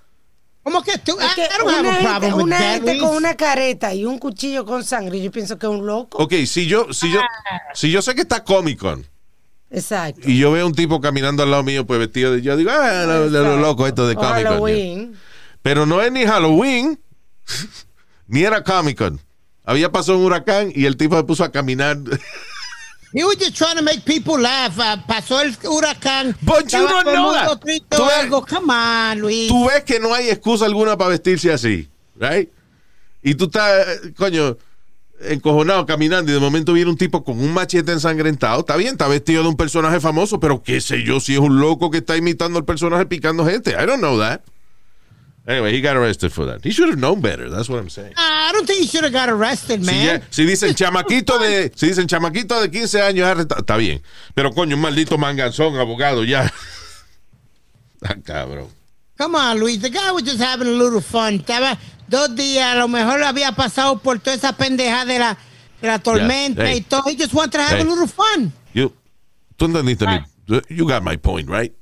[0.67, 1.17] ¿Cómo que tú?
[1.17, 1.79] Es I, que I don't have
[2.33, 5.65] una a gente, una con una careta y un cuchillo con sangre, yo pienso que
[5.65, 6.17] es un loco.
[6.17, 7.21] Ok, si yo, si yo,
[7.73, 9.05] si yo sé que está Comic Con
[9.71, 10.21] Exacto.
[10.29, 13.03] y yo veo un tipo caminando al lado mío, pues vestido de, yo digo, ah,
[13.07, 14.43] lo, lo- lo loco esto de O Comic Con.
[14.55, 15.15] Halloween.
[15.61, 16.99] Pero no es ni Halloween,
[18.27, 19.21] ni era Comic Con.
[19.63, 21.97] Había pasado un huracán y el tipo se puso a caminar.
[23.17, 24.77] He was just trying to make people laugh.
[24.77, 26.35] Uh, pasó el huracán.
[26.43, 27.59] But you don't know that.
[27.89, 28.45] Tú ves- algo.
[28.45, 29.47] Come on, Luis.
[29.49, 32.47] Tú ves que no hay excusa alguna para vestirse así, right?
[33.23, 34.55] Y tú estás, coño,
[35.19, 38.59] encojonado caminando y de momento viene un tipo con un machete ensangrentado.
[38.59, 41.59] Está bien, está vestido de un personaje famoso, pero qué sé yo si es un
[41.59, 43.71] loco que está imitando al personaje picando gente.
[43.71, 44.41] I don't know that.
[45.47, 46.61] Anyway, he got arrested for that.
[46.63, 47.49] He should have known better.
[47.49, 48.13] That's what I'm saying.
[48.17, 50.19] I don't think he should have got arrested, Si, man.
[50.19, 54.01] ya- si dicen chamaquito de si dicen chamaquito de 15 años está bien.
[54.35, 56.51] Pero coño, un maldito manganzón, abogado, ya.
[58.03, 58.67] Ah, cabrón.
[59.17, 59.79] Come on, Luis.
[59.81, 61.39] The guy was just having a little fun.
[61.39, 61.77] Estaba
[62.07, 65.37] dos días, a lo mejor había pasado por toda esa pendeja de la,
[65.81, 66.77] de la tormenta Hey.
[66.77, 67.01] y todo.
[67.09, 67.81] He just wanted to have Hey.
[67.81, 68.51] a little fun.
[68.73, 68.93] You,
[69.55, 70.19] tú entendiste mi,
[70.69, 71.73] you got my point, right?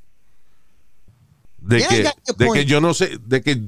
[1.66, 2.04] De Yeah, que,
[2.46, 3.62] de que yo no sé, de que,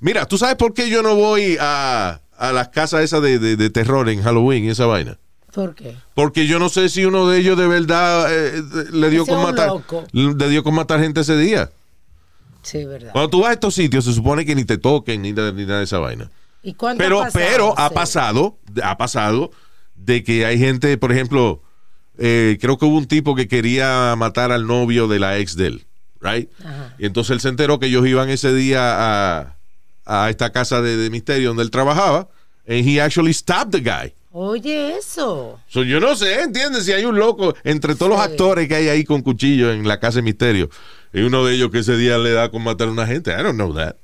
[0.00, 3.56] mira, ¿tú sabes por qué yo no voy a, a las casas esas de, de-
[3.56, 5.18] de terror en Halloween y esa vaina?
[5.52, 5.96] ¿Por qué?
[6.14, 8.60] Porque yo no sé si uno de ellos de verdad eh,
[8.92, 10.04] le dio con matar, loco.
[10.12, 11.70] le dio con matar gente ese día.
[12.62, 13.12] Sí, verdad.
[13.12, 15.64] Cuando tú vas a estos sitios se supone que ni te toquen ni, nada- ni
[15.64, 16.30] nada de esa vaina.
[16.62, 17.44] ¿Y cuánto Pero, ha pasado?
[17.46, 17.94] pero ha Sí.
[17.94, 19.50] pasado, ha pasado
[19.94, 21.62] de que hay gente, por ejemplo,
[22.18, 25.66] eh, creo que hubo un tipo que quería matar al novio de la ex de
[25.68, 25.86] él,
[26.24, 26.50] right?
[26.64, 26.94] Ajá.
[26.98, 29.56] Y entonces él se enteró que ellos iban ese día a,
[30.06, 32.28] a esta casa de, de misterio donde él trabajaba,
[32.66, 34.12] and he actually stabbed the guy.
[34.36, 35.60] Oye, eso.
[35.68, 36.86] So, yo no sé, ¿entiendes?
[36.86, 40.00] Si hay un loco entre todos los actores que hay ahí con cuchillo en la
[40.00, 40.70] casa de misterio,
[41.12, 43.30] y uno de ellos que ese día le da con matar a una gente.
[43.30, 43.94] I don't know that.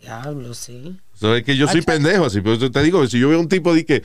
[0.00, 0.96] Diablo, sí.
[1.14, 3.50] So, es que yo soy pendejo así, por eso te digo, si yo veo un
[3.50, 4.02] tipo de que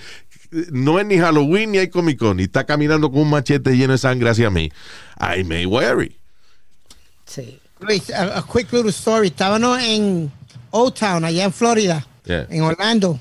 [0.71, 3.93] no es ni Halloween ni hay Comic Con, y está caminando con un machete lleno
[3.93, 4.69] de sangre hacia mí,
[5.17, 6.17] I may worry.
[7.25, 7.59] Sí.
[7.79, 9.27] Luis, a, a quick little story.
[9.27, 10.31] Estábamos en
[10.71, 12.47] Old Town, allá en Florida, Yeah.
[12.49, 13.19] en Orlando.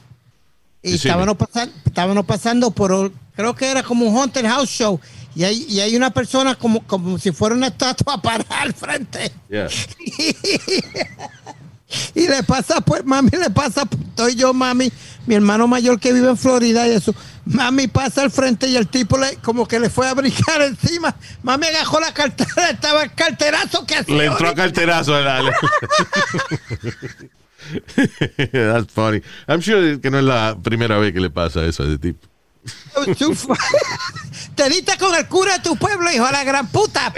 [0.83, 5.01] Y estábamos, pasan- estábamos pasando por, creo que era como un haunted house show.
[5.35, 9.33] Y hay, y hay una persona como, como si fuera una estatua parada al frente.
[9.49, 9.69] Yeah.
[12.15, 14.93] Y le pasa, pues, mami, le pasa, estoy yo, mami,
[15.27, 17.15] mi hermano mayor que vive en Florida y eso.
[17.47, 21.15] Mami pasa al frente y el tipo le, como que le fue a brincar encima.
[21.43, 24.17] Mami agajó la cartera, estaba el carterazo que hacía.
[24.17, 25.13] Le entró a carterazo.
[25.13, 25.53] dale.
[28.53, 29.23] That's funny.
[29.49, 32.27] I'm sure que no es la primera vez que le pasa eso a ese tipo.
[34.55, 37.13] Te diste con el cura de tu pueblo, hijo de la gran puta.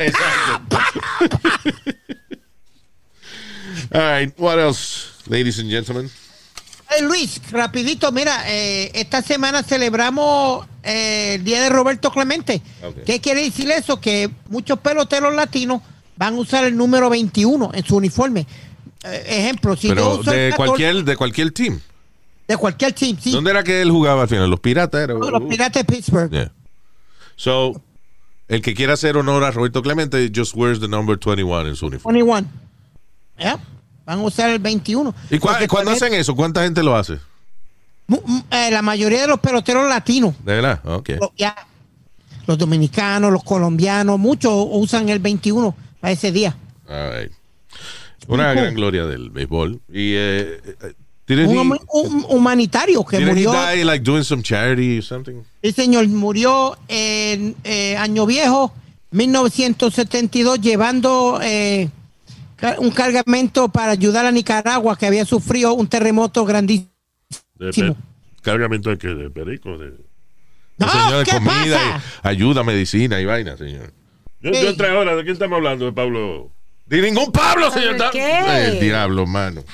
[3.93, 6.11] All right, what else, ladies and gentlemen?
[6.89, 12.63] Hey, Luis, rapidito, mira, eh, esta semana celebramos eh, el Día de Roberto Clemente.
[12.83, 12.99] Ok.
[13.05, 14.01] ¿Qué quiere decir eso?
[14.01, 15.83] Que muchos peloteros latinos
[16.17, 18.47] van a usar el número 21 en su uniforme.
[19.03, 21.81] Eh, ejemplo, si yo Pero uso el de 14 cualquier, de cualquier team.
[22.47, 23.33] de cualquier team, sí.
[23.33, 24.49] ¿Dónde era que él jugaba al final?
[24.49, 25.01] ¿Los piratas?
[25.03, 25.15] Era?
[25.15, 26.31] Los Piratas de Pittsburgh.
[26.31, 26.53] Yeah.
[27.35, 27.83] So,
[28.47, 31.87] el que quiera hacer honor a Roberto Clemente just wears the number 21 en su
[31.87, 32.23] uniforme.
[32.23, 32.66] 21.
[33.39, 33.59] Ya,
[34.05, 35.13] Van a usar el 21.
[35.31, 36.35] ¿Y cualquier- hacen eso?
[36.37, 37.19] ¿Cuánta gente lo hace?
[38.07, 38.21] mu-
[38.53, 40.81] eh, la mayoría de los peloteros latinos, ¿De verdad?
[40.85, 41.11] Ok.
[41.21, 41.57] los, ya,
[42.47, 46.57] los dominicanos, los colombianos, muchos usan el 21 para ese día.
[46.89, 47.33] All right.
[48.29, 49.81] Una gran gloria del béisbol.
[49.93, 50.95] Y, eh, eh,
[51.49, 53.53] Un, un humanitario que murió.
[53.53, 55.43] die like doing some charity or something?
[55.63, 58.73] El señor murió en eh, Año Viejo,
[59.11, 61.89] 1972, llevando eh,
[62.79, 66.89] un cargamento para ayudar a Nicaragua, que había sufrido un terremoto grandísimo.
[67.59, 67.97] De
[68.43, 69.09] cargamento de, qué?
[69.09, 69.77] de perico.
[69.79, 69.93] De...
[70.79, 72.03] No, señor, ¿qué comida, pasa?
[72.25, 73.93] y ayuda, medicina y vaina, señor.
[74.41, 74.63] Yo, Ey.
[74.63, 75.87] yo entré ahora, ¿de quién estamos hablando?
[75.87, 76.51] De Pablo.
[76.87, 77.97] De ningún Pablo, señor.
[77.97, 78.69] ¿De qué?
[78.69, 79.65] El diablo, mano.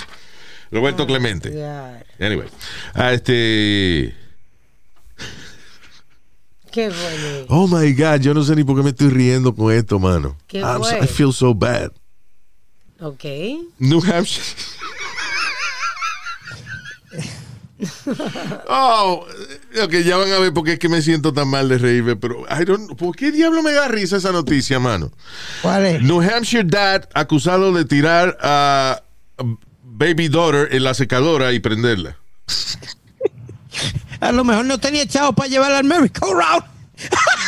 [0.71, 1.53] Roberto Clemente.
[1.55, 2.03] Ya.
[2.19, 2.49] Anyway.
[2.95, 4.17] Ah, este.
[6.71, 7.47] Qué bueno.
[7.49, 10.39] Oh my God, yo no sé ni por qué me estoy riendo con esto, mano.
[10.47, 11.05] ¿Qué fue?
[11.05, 11.93] I feel so bad.
[13.03, 13.25] Ok.
[13.79, 14.47] New Hampshire.
[18.69, 19.27] oh,
[19.83, 22.15] ok, ya van a ver por qué es que me siento tan mal de reírme,
[22.15, 25.11] pero I don't, ¿por qué diablo me da risa esa noticia, mano?
[25.63, 26.03] ¿Cuál es?
[26.03, 29.03] New Hampshire dad acusado de tirar a
[29.83, 32.17] baby daughter en la secadora y prenderla.
[34.21, 36.35] A lo mejor no tenía echado para llevar al Miracle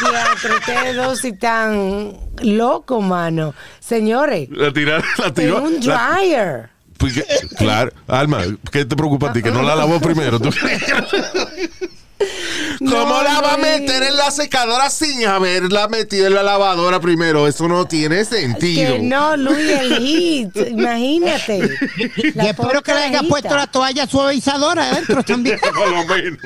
[0.00, 3.54] Diatre, ustedes dos si tan loco, mano.
[3.80, 5.62] Señores, La tirar, la tiró.
[5.62, 6.70] un dryer.
[6.98, 7.22] pues
[7.56, 9.42] claro, Alma, ¿qué te preocupa a ti?
[9.42, 10.38] Que no la lavó primero.
[10.40, 10.50] ¿Tú?
[12.78, 17.00] ¿Cómo No, la va a meter en la secadora sin haberla metido en la lavadora
[17.00, 17.46] primero?
[17.46, 18.94] Eso no tiene sentido.
[18.94, 20.56] Que no, Luis, el hit.
[20.70, 21.70] Imagínate.
[22.16, 25.58] Y espero que le haya puesto la toalla suavizadora adentro también.
[25.74, 26.38] Por lo menos.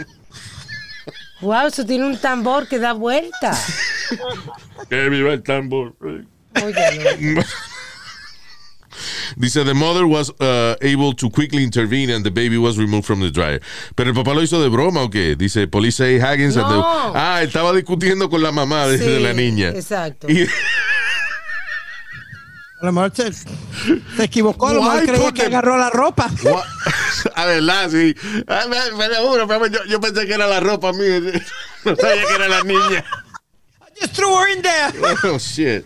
[1.41, 3.53] Wow, eso tiene un tambor que da vuelta.
[4.89, 5.95] Que viva el tambor.
[6.01, 7.37] Oye,
[9.37, 13.21] Dice, the mother was uh, able to quickly intervene and the baby was removed from
[13.21, 13.61] the dryer.
[13.95, 15.37] Pero el papá lo hizo de broma o qué?
[15.37, 16.57] Dice, police say Haggins.
[16.57, 17.13] and the- No.
[17.15, 19.69] Ah, estaba discutiendo con la mamá Sí, de la niña.
[19.69, 20.27] exacto.
[20.29, 20.49] Y-
[22.81, 26.31] A lo mejor se, se equivocó, a lo mejor creía que agarró la ropa.
[27.35, 28.15] A verdad, sí.
[28.47, 31.21] Ah, me, me lo juro, pero yo, yo pensé que era la ropa mía.
[31.85, 33.05] No sabía que era la niña.
[34.01, 34.93] Just threw her in there.
[35.25, 35.85] Oh, shit.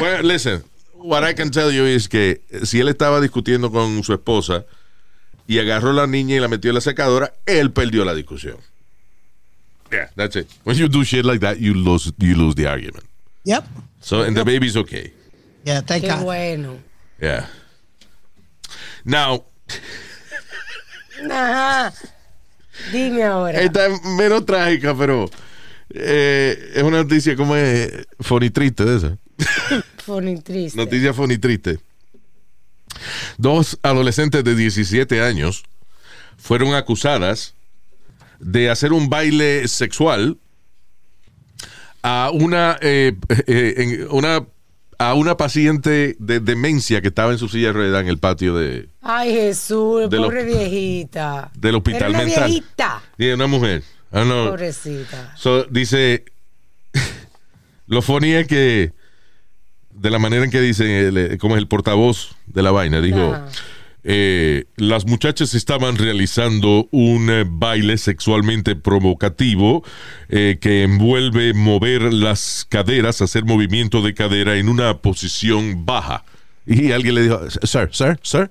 [0.00, 0.62] Well, listen,
[0.94, 4.64] what I can tell you is que si él estaba discutiendo con su esposa
[5.46, 8.56] y agarró a la niña y la metió en la secadora, él perdió la discusión.
[9.90, 10.46] Yeah, that's it.
[10.64, 13.04] When you do shit like that, you lose, you lose the argument.
[13.44, 13.64] Yep.
[14.00, 15.12] So, and the baby's okay.
[15.68, 16.22] Yeah, thank Qué God.
[16.24, 16.78] bueno.
[17.20, 17.46] Yeah.
[19.04, 19.44] Now,
[21.30, 21.92] Ajá.
[22.92, 23.60] Dime ahora.
[23.60, 25.28] esta es menos trágica, pero
[25.90, 29.18] eh, es una noticia como es funny triste de esa.
[29.98, 30.78] Funny triste.
[30.78, 31.78] Noticia funny triste.
[33.36, 35.64] Dos adolescentes de 17 años
[36.38, 37.54] fueron acusadas
[38.38, 40.38] de hacer un baile sexual
[42.02, 43.14] a una, eh,
[43.46, 44.46] eh, en- una
[44.98, 48.56] a una paciente de demencia que estaba en su silla de ruedas en el patio
[48.56, 51.50] de, Ay, Jesús, De lo- pobre viejita.
[51.54, 52.44] del hospital Era una mental.
[52.50, 53.02] viejita.
[53.16, 53.82] Y una mujer.
[54.10, 54.48] Know.
[54.50, 55.34] Pobrecita.
[55.36, 56.24] So, dice,
[57.86, 58.92] lo funny es que
[59.90, 63.34] de la manera en que dice, el- como es el portavoz de la vaina, dijo,
[63.34, 63.46] Ajá.
[64.10, 69.84] Eh, las muchachas estaban realizando un eh, baile sexualmente provocativo
[70.30, 76.24] eh, que envuelve mover las caderas, hacer movimiento de cadera en una posición baja.
[76.64, 78.50] Y alguien le dijo, sir, sir, sir.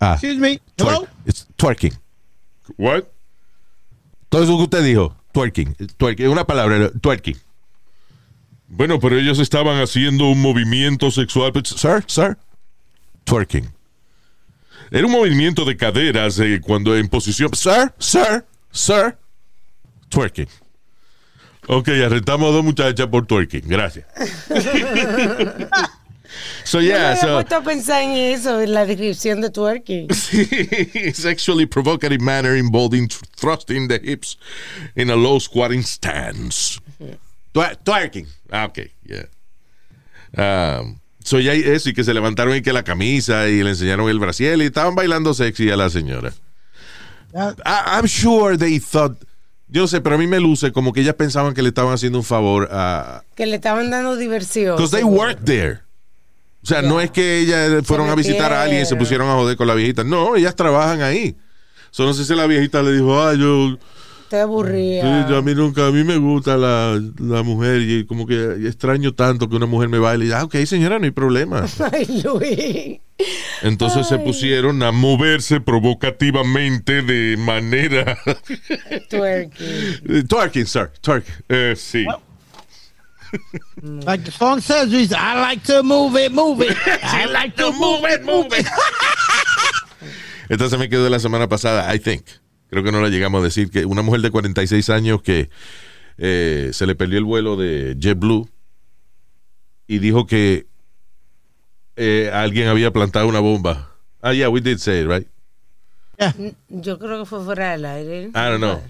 [0.00, 0.60] Ah, Excuse me.
[0.76, 1.08] Hello?
[1.24, 1.94] It's twerking.
[2.76, 3.04] What?
[4.28, 7.38] Todo eso que usted dijo, twerking, twerking, una palabra, twerking.
[8.68, 11.52] Bueno, pero ellos estaban haciendo un movimiento sexual.
[11.52, 12.36] But, Sir, sir,
[13.24, 13.79] twerking.
[14.90, 17.50] Era un movimiento de caderas eh, cuando en posición.
[17.54, 19.16] Sir, sir, sir,
[20.08, 20.48] twerking.
[21.68, 23.62] Ok, arrestamos a dos muchachas por twerking.
[23.68, 24.04] Gracias.
[26.64, 27.34] so, Yo yeah, me había so.
[27.34, 30.08] puesto a pensar en eso, en la descripción de twerking.
[31.14, 34.36] sexually provocative manner involving thr- thrusting the hips
[34.96, 36.80] in a low squatting stance.
[37.52, 38.26] Twer- twerking.
[38.50, 39.26] Ah, ok, yeah.
[40.36, 43.70] Um, so ya hay eso y que se levantaron y que la camisa y le
[43.70, 46.32] enseñaron el brasiel y estaban bailando sexy a la señora.
[47.34, 49.16] I- I'm sure they thought,
[49.68, 52.18] yo sé, pero a mí me luce como que ellas pensaban que le estaban haciendo
[52.18, 53.22] un favor a...
[53.36, 54.76] Que le estaban dando diversión.
[54.76, 55.20] Because they seguro.
[55.28, 55.80] work there.
[56.62, 59.34] O sea, no es que ellas fueron a visitar a alguien y se pusieron a
[59.34, 60.04] joder con la viejita.
[60.04, 61.36] No, ellas trabajan ahí.
[61.90, 63.78] So, no sé si la viejita le dijo, ah, yo,
[64.30, 65.02] Te aburría.
[65.02, 68.64] sí, yo a mí nunca, a mí me gusta la, la mujer y como que
[68.64, 70.26] extraño tanto que una mujer me baile.
[70.26, 71.66] Y, ah, ok, señora, no hay problema.
[71.92, 73.00] Ay, Luis.
[73.62, 78.16] Entonces se pusieron a moverse provocativamente de manera...
[79.10, 80.28] Twerking.
[80.28, 81.34] twerking, sir, twerking.
[81.48, 82.06] Eh, sí.
[83.82, 86.76] Like the song says, I like to move it, move it.
[87.02, 88.66] I like to move it, move it.
[90.48, 92.39] Esta se me quedó de la semana pasada, I think.
[92.70, 95.50] Creo que no la llegamos a decir que una mujer de 46 años que
[96.18, 98.48] eh, se le perdió el vuelo de JetBlue
[99.86, 100.66] y dijo que
[101.96, 103.90] eh, alguien había plantado una bomba.
[104.22, 105.26] Ah, yeah, we did say it, right?
[106.68, 108.26] Yo creo que fue fuera del aire.
[108.28, 108.80] I don't know.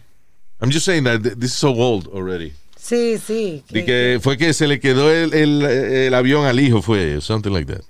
[0.61, 2.53] I'm just saying that th- this is so old already.
[2.77, 3.63] Sí, sí.
[3.71, 7.51] Y que fue que se le quedó el, el- el avión al hijo, fue something
[7.53, 7.83] like that.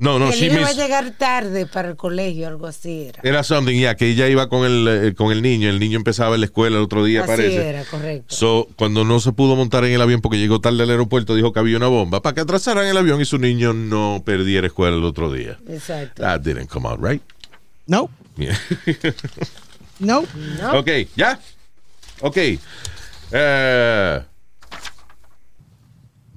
[0.00, 3.06] No, no, que she el niño va a llegar tarde para el colegio, algo así
[3.08, 3.20] era.
[3.24, 5.68] Era something, ya, que ella iba con el, eh, con el niño.
[5.68, 7.68] El niño empezaba en la escuela el otro día, Así parece.
[7.68, 8.32] era, correcto.
[8.34, 11.52] So, cuando no se pudo montar en el avión porque llegó tarde al aeropuerto, dijo
[11.52, 14.96] que había una bomba para que atrasaran el avión y su niño no perdiera escuela
[14.96, 15.58] el otro día.
[15.68, 16.22] Exacto.
[16.22, 17.22] That didn't come out right.
[17.86, 18.56] No, Yeah.
[19.98, 20.24] no.
[20.62, 20.78] ¿No?
[20.78, 21.40] ok, ¿ya?
[22.20, 22.36] Ok.
[23.32, 24.20] Eh,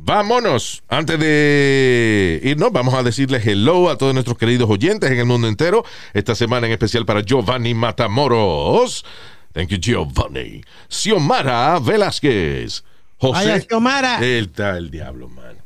[0.04, 0.84] vámonos.
[0.88, 5.48] Antes de irnos, vamos a decirles hello a todos nuestros queridos oyentes en el mundo
[5.48, 5.84] entero.
[6.14, 9.06] Esta semana en especial para Giovanni Matamoros.
[9.54, 10.64] Thank you, Giovanni.
[10.90, 12.84] Xiomara Velázquez.
[13.18, 13.46] José.
[13.46, 14.18] Vaya, Xiomara.
[14.20, 15.60] Él está el diablo, mano.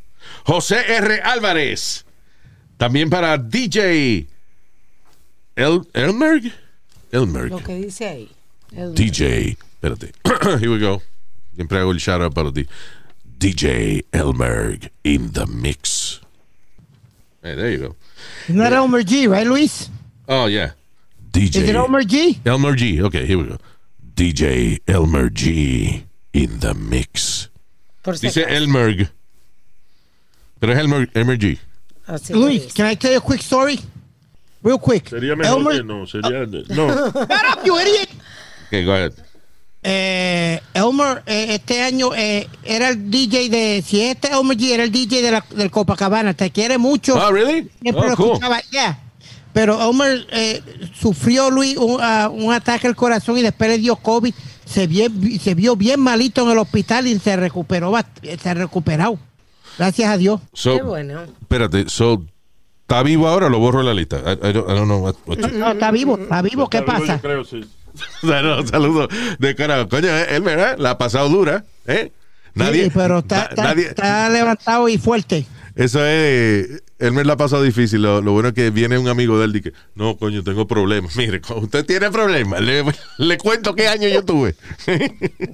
[0.46, 1.22] José R.
[1.22, 2.06] Álvarez.
[2.78, 4.28] También para DJ.
[5.56, 6.52] El, Elmerg.
[7.12, 7.50] Elmerg.
[7.50, 8.32] Lo que dice ahí.
[8.72, 9.58] DJ.
[9.76, 10.12] Espérate.
[10.60, 11.02] Here we go.
[11.56, 12.68] Siempre hago el shout out para ti.
[13.38, 16.22] DJ Elmerg in the mix.
[17.44, 17.96] Hey, there you go.
[18.46, 19.90] Isn't that Elmer G, right, Luis?
[20.28, 20.72] Oh, yeah.
[21.32, 21.58] DJ.
[21.58, 22.40] Is it Elmer G?
[22.46, 23.02] Elmer G.
[23.04, 23.58] Okay, here we go.
[24.16, 27.50] DJ Elmer G in the mix.
[28.04, 28.50] Por Dice acaso.
[28.50, 29.10] Elmerg.
[30.60, 31.60] Pero es Elmer, Elmer G.
[32.08, 32.74] Así Luis, es.
[32.74, 33.80] can I tell you a quick story?
[34.64, 35.10] Real quick.
[35.10, 36.06] Sería mejor Elmer, que no.
[36.06, 36.44] Sería.
[36.44, 36.74] Ah.
[36.74, 36.88] No.
[37.12, 38.10] Shut up, you idiot.
[38.68, 39.14] Okay, go ahead.
[39.88, 43.84] Eh, Elmer, eh, este año eh, era el DJ de.
[43.86, 47.14] Si este Elmer G era el DJ de la, del Copacabana, te quiere mucho.
[47.16, 47.70] Oh, really?
[47.84, 48.26] Siempre Oh, lo cool.
[48.34, 49.00] escuchaba, yeah.
[49.54, 50.62] Pero Elmer eh,
[51.00, 54.34] sufrió, Luis, un, ah, un ataque al corazón y después le dio COVID.
[54.66, 55.06] Se vio,
[55.40, 59.20] se vio bien malito en el hospital y se recuperó, bast- se ha recuperado.
[59.78, 60.42] Gracias a Dios.
[60.54, 61.22] So, Qué bueno.
[61.42, 62.24] espérate, so,
[62.82, 64.18] ¿está vivo ahora lo borro de la lista?
[64.26, 66.94] I, I don't, I don't know what- what- No, está vivo, está vivo, ¿qué Está
[66.96, 67.16] vivo, pasa?
[67.18, 67.62] Yo creo, sí.
[68.22, 69.90] Saludos, saludos de corazón.
[69.90, 70.76] Coño, eh, Elmer, ¿eh?
[70.78, 72.12] la ha pasado dura, ¿eh?
[72.54, 75.46] Nadie, Sí, pero está, na- está- nadie, está levantado y fuerte.
[75.76, 76.84] Eso es.
[77.00, 78.02] Él me la ha pasado difícil.
[78.02, 80.66] Lo, lo bueno es que viene un amigo de él y que, no, coño, tengo
[80.66, 81.16] problemas.
[81.18, 82.84] Mire, cuando usted tiene problemas, le,
[83.18, 84.56] le cuento qué año yo tuve.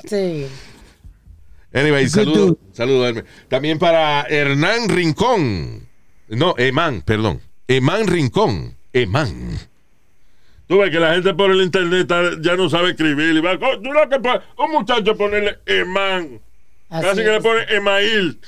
[0.07, 0.45] Sí.
[1.73, 3.07] Anyway, Good saludo.
[3.07, 3.23] Hermes.
[3.47, 5.87] También para Hernán Rincón.
[6.27, 7.41] No, Emán, perdón.
[7.67, 8.75] Emán Rincón.
[8.93, 9.57] Emán.
[10.71, 12.07] Tú ves que la gente por el internet
[12.39, 13.35] ya no sabe escribir.
[13.35, 16.39] Y va, co- tú lo que pon- un muchacho ponerle Emán.
[16.89, 18.39] Así Casi que le pone Email.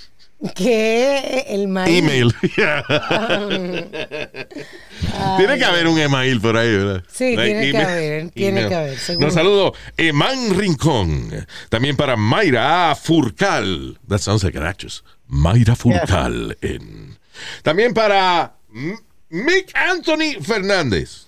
[0.55, 1.99] Que el maíz.
[1.99, 2.33] Email.
[5.37, 7.03] tiene que haber un email por ahí, ¿verdad?
[7.11, 8.69] Sí, Like tiene que haber, tiene Email.
[8.69, 9.27] que haber, seguro.
[9.27, 11.45] Nos saludo Emán Rincón.
[11.67, 13.97] También para Mayra Furcal.
[14.07, 15.03] That sounds like actress.
[15.27, 16.57] Mayra Furcal.
[16.61, 17.17] En.
[17.63, 18.53] También para
[19.29, 21.25] Mick Anthony Fernández.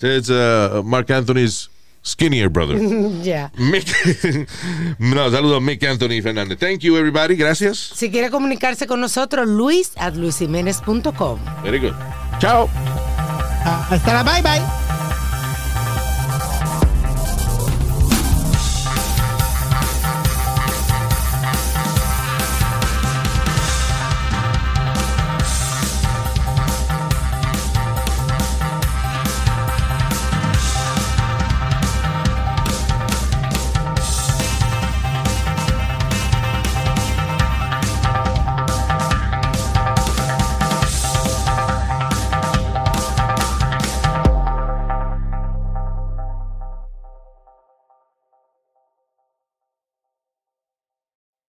[0.00, 1.68] It's uh, Mark Anthony's
[2.02, 2.76] skinnier brother.
[3.24, 3.50] Ya.
[3.56, 3.86] Mick.
[4.98, 6.58] no, saludo a Mick Anthony Fernández.
[6.58, 7.36] Thank you, everybody.
[7.36, 7.78] Gracias.
[7.78, 11.40] Si quiere comunicarse con nosotros, luis at luisiménez.com.
[11.62, 11.94] Very good.
[12.38, 12.68] Chao.
[13.64, 14.83] Hasta la bye bye.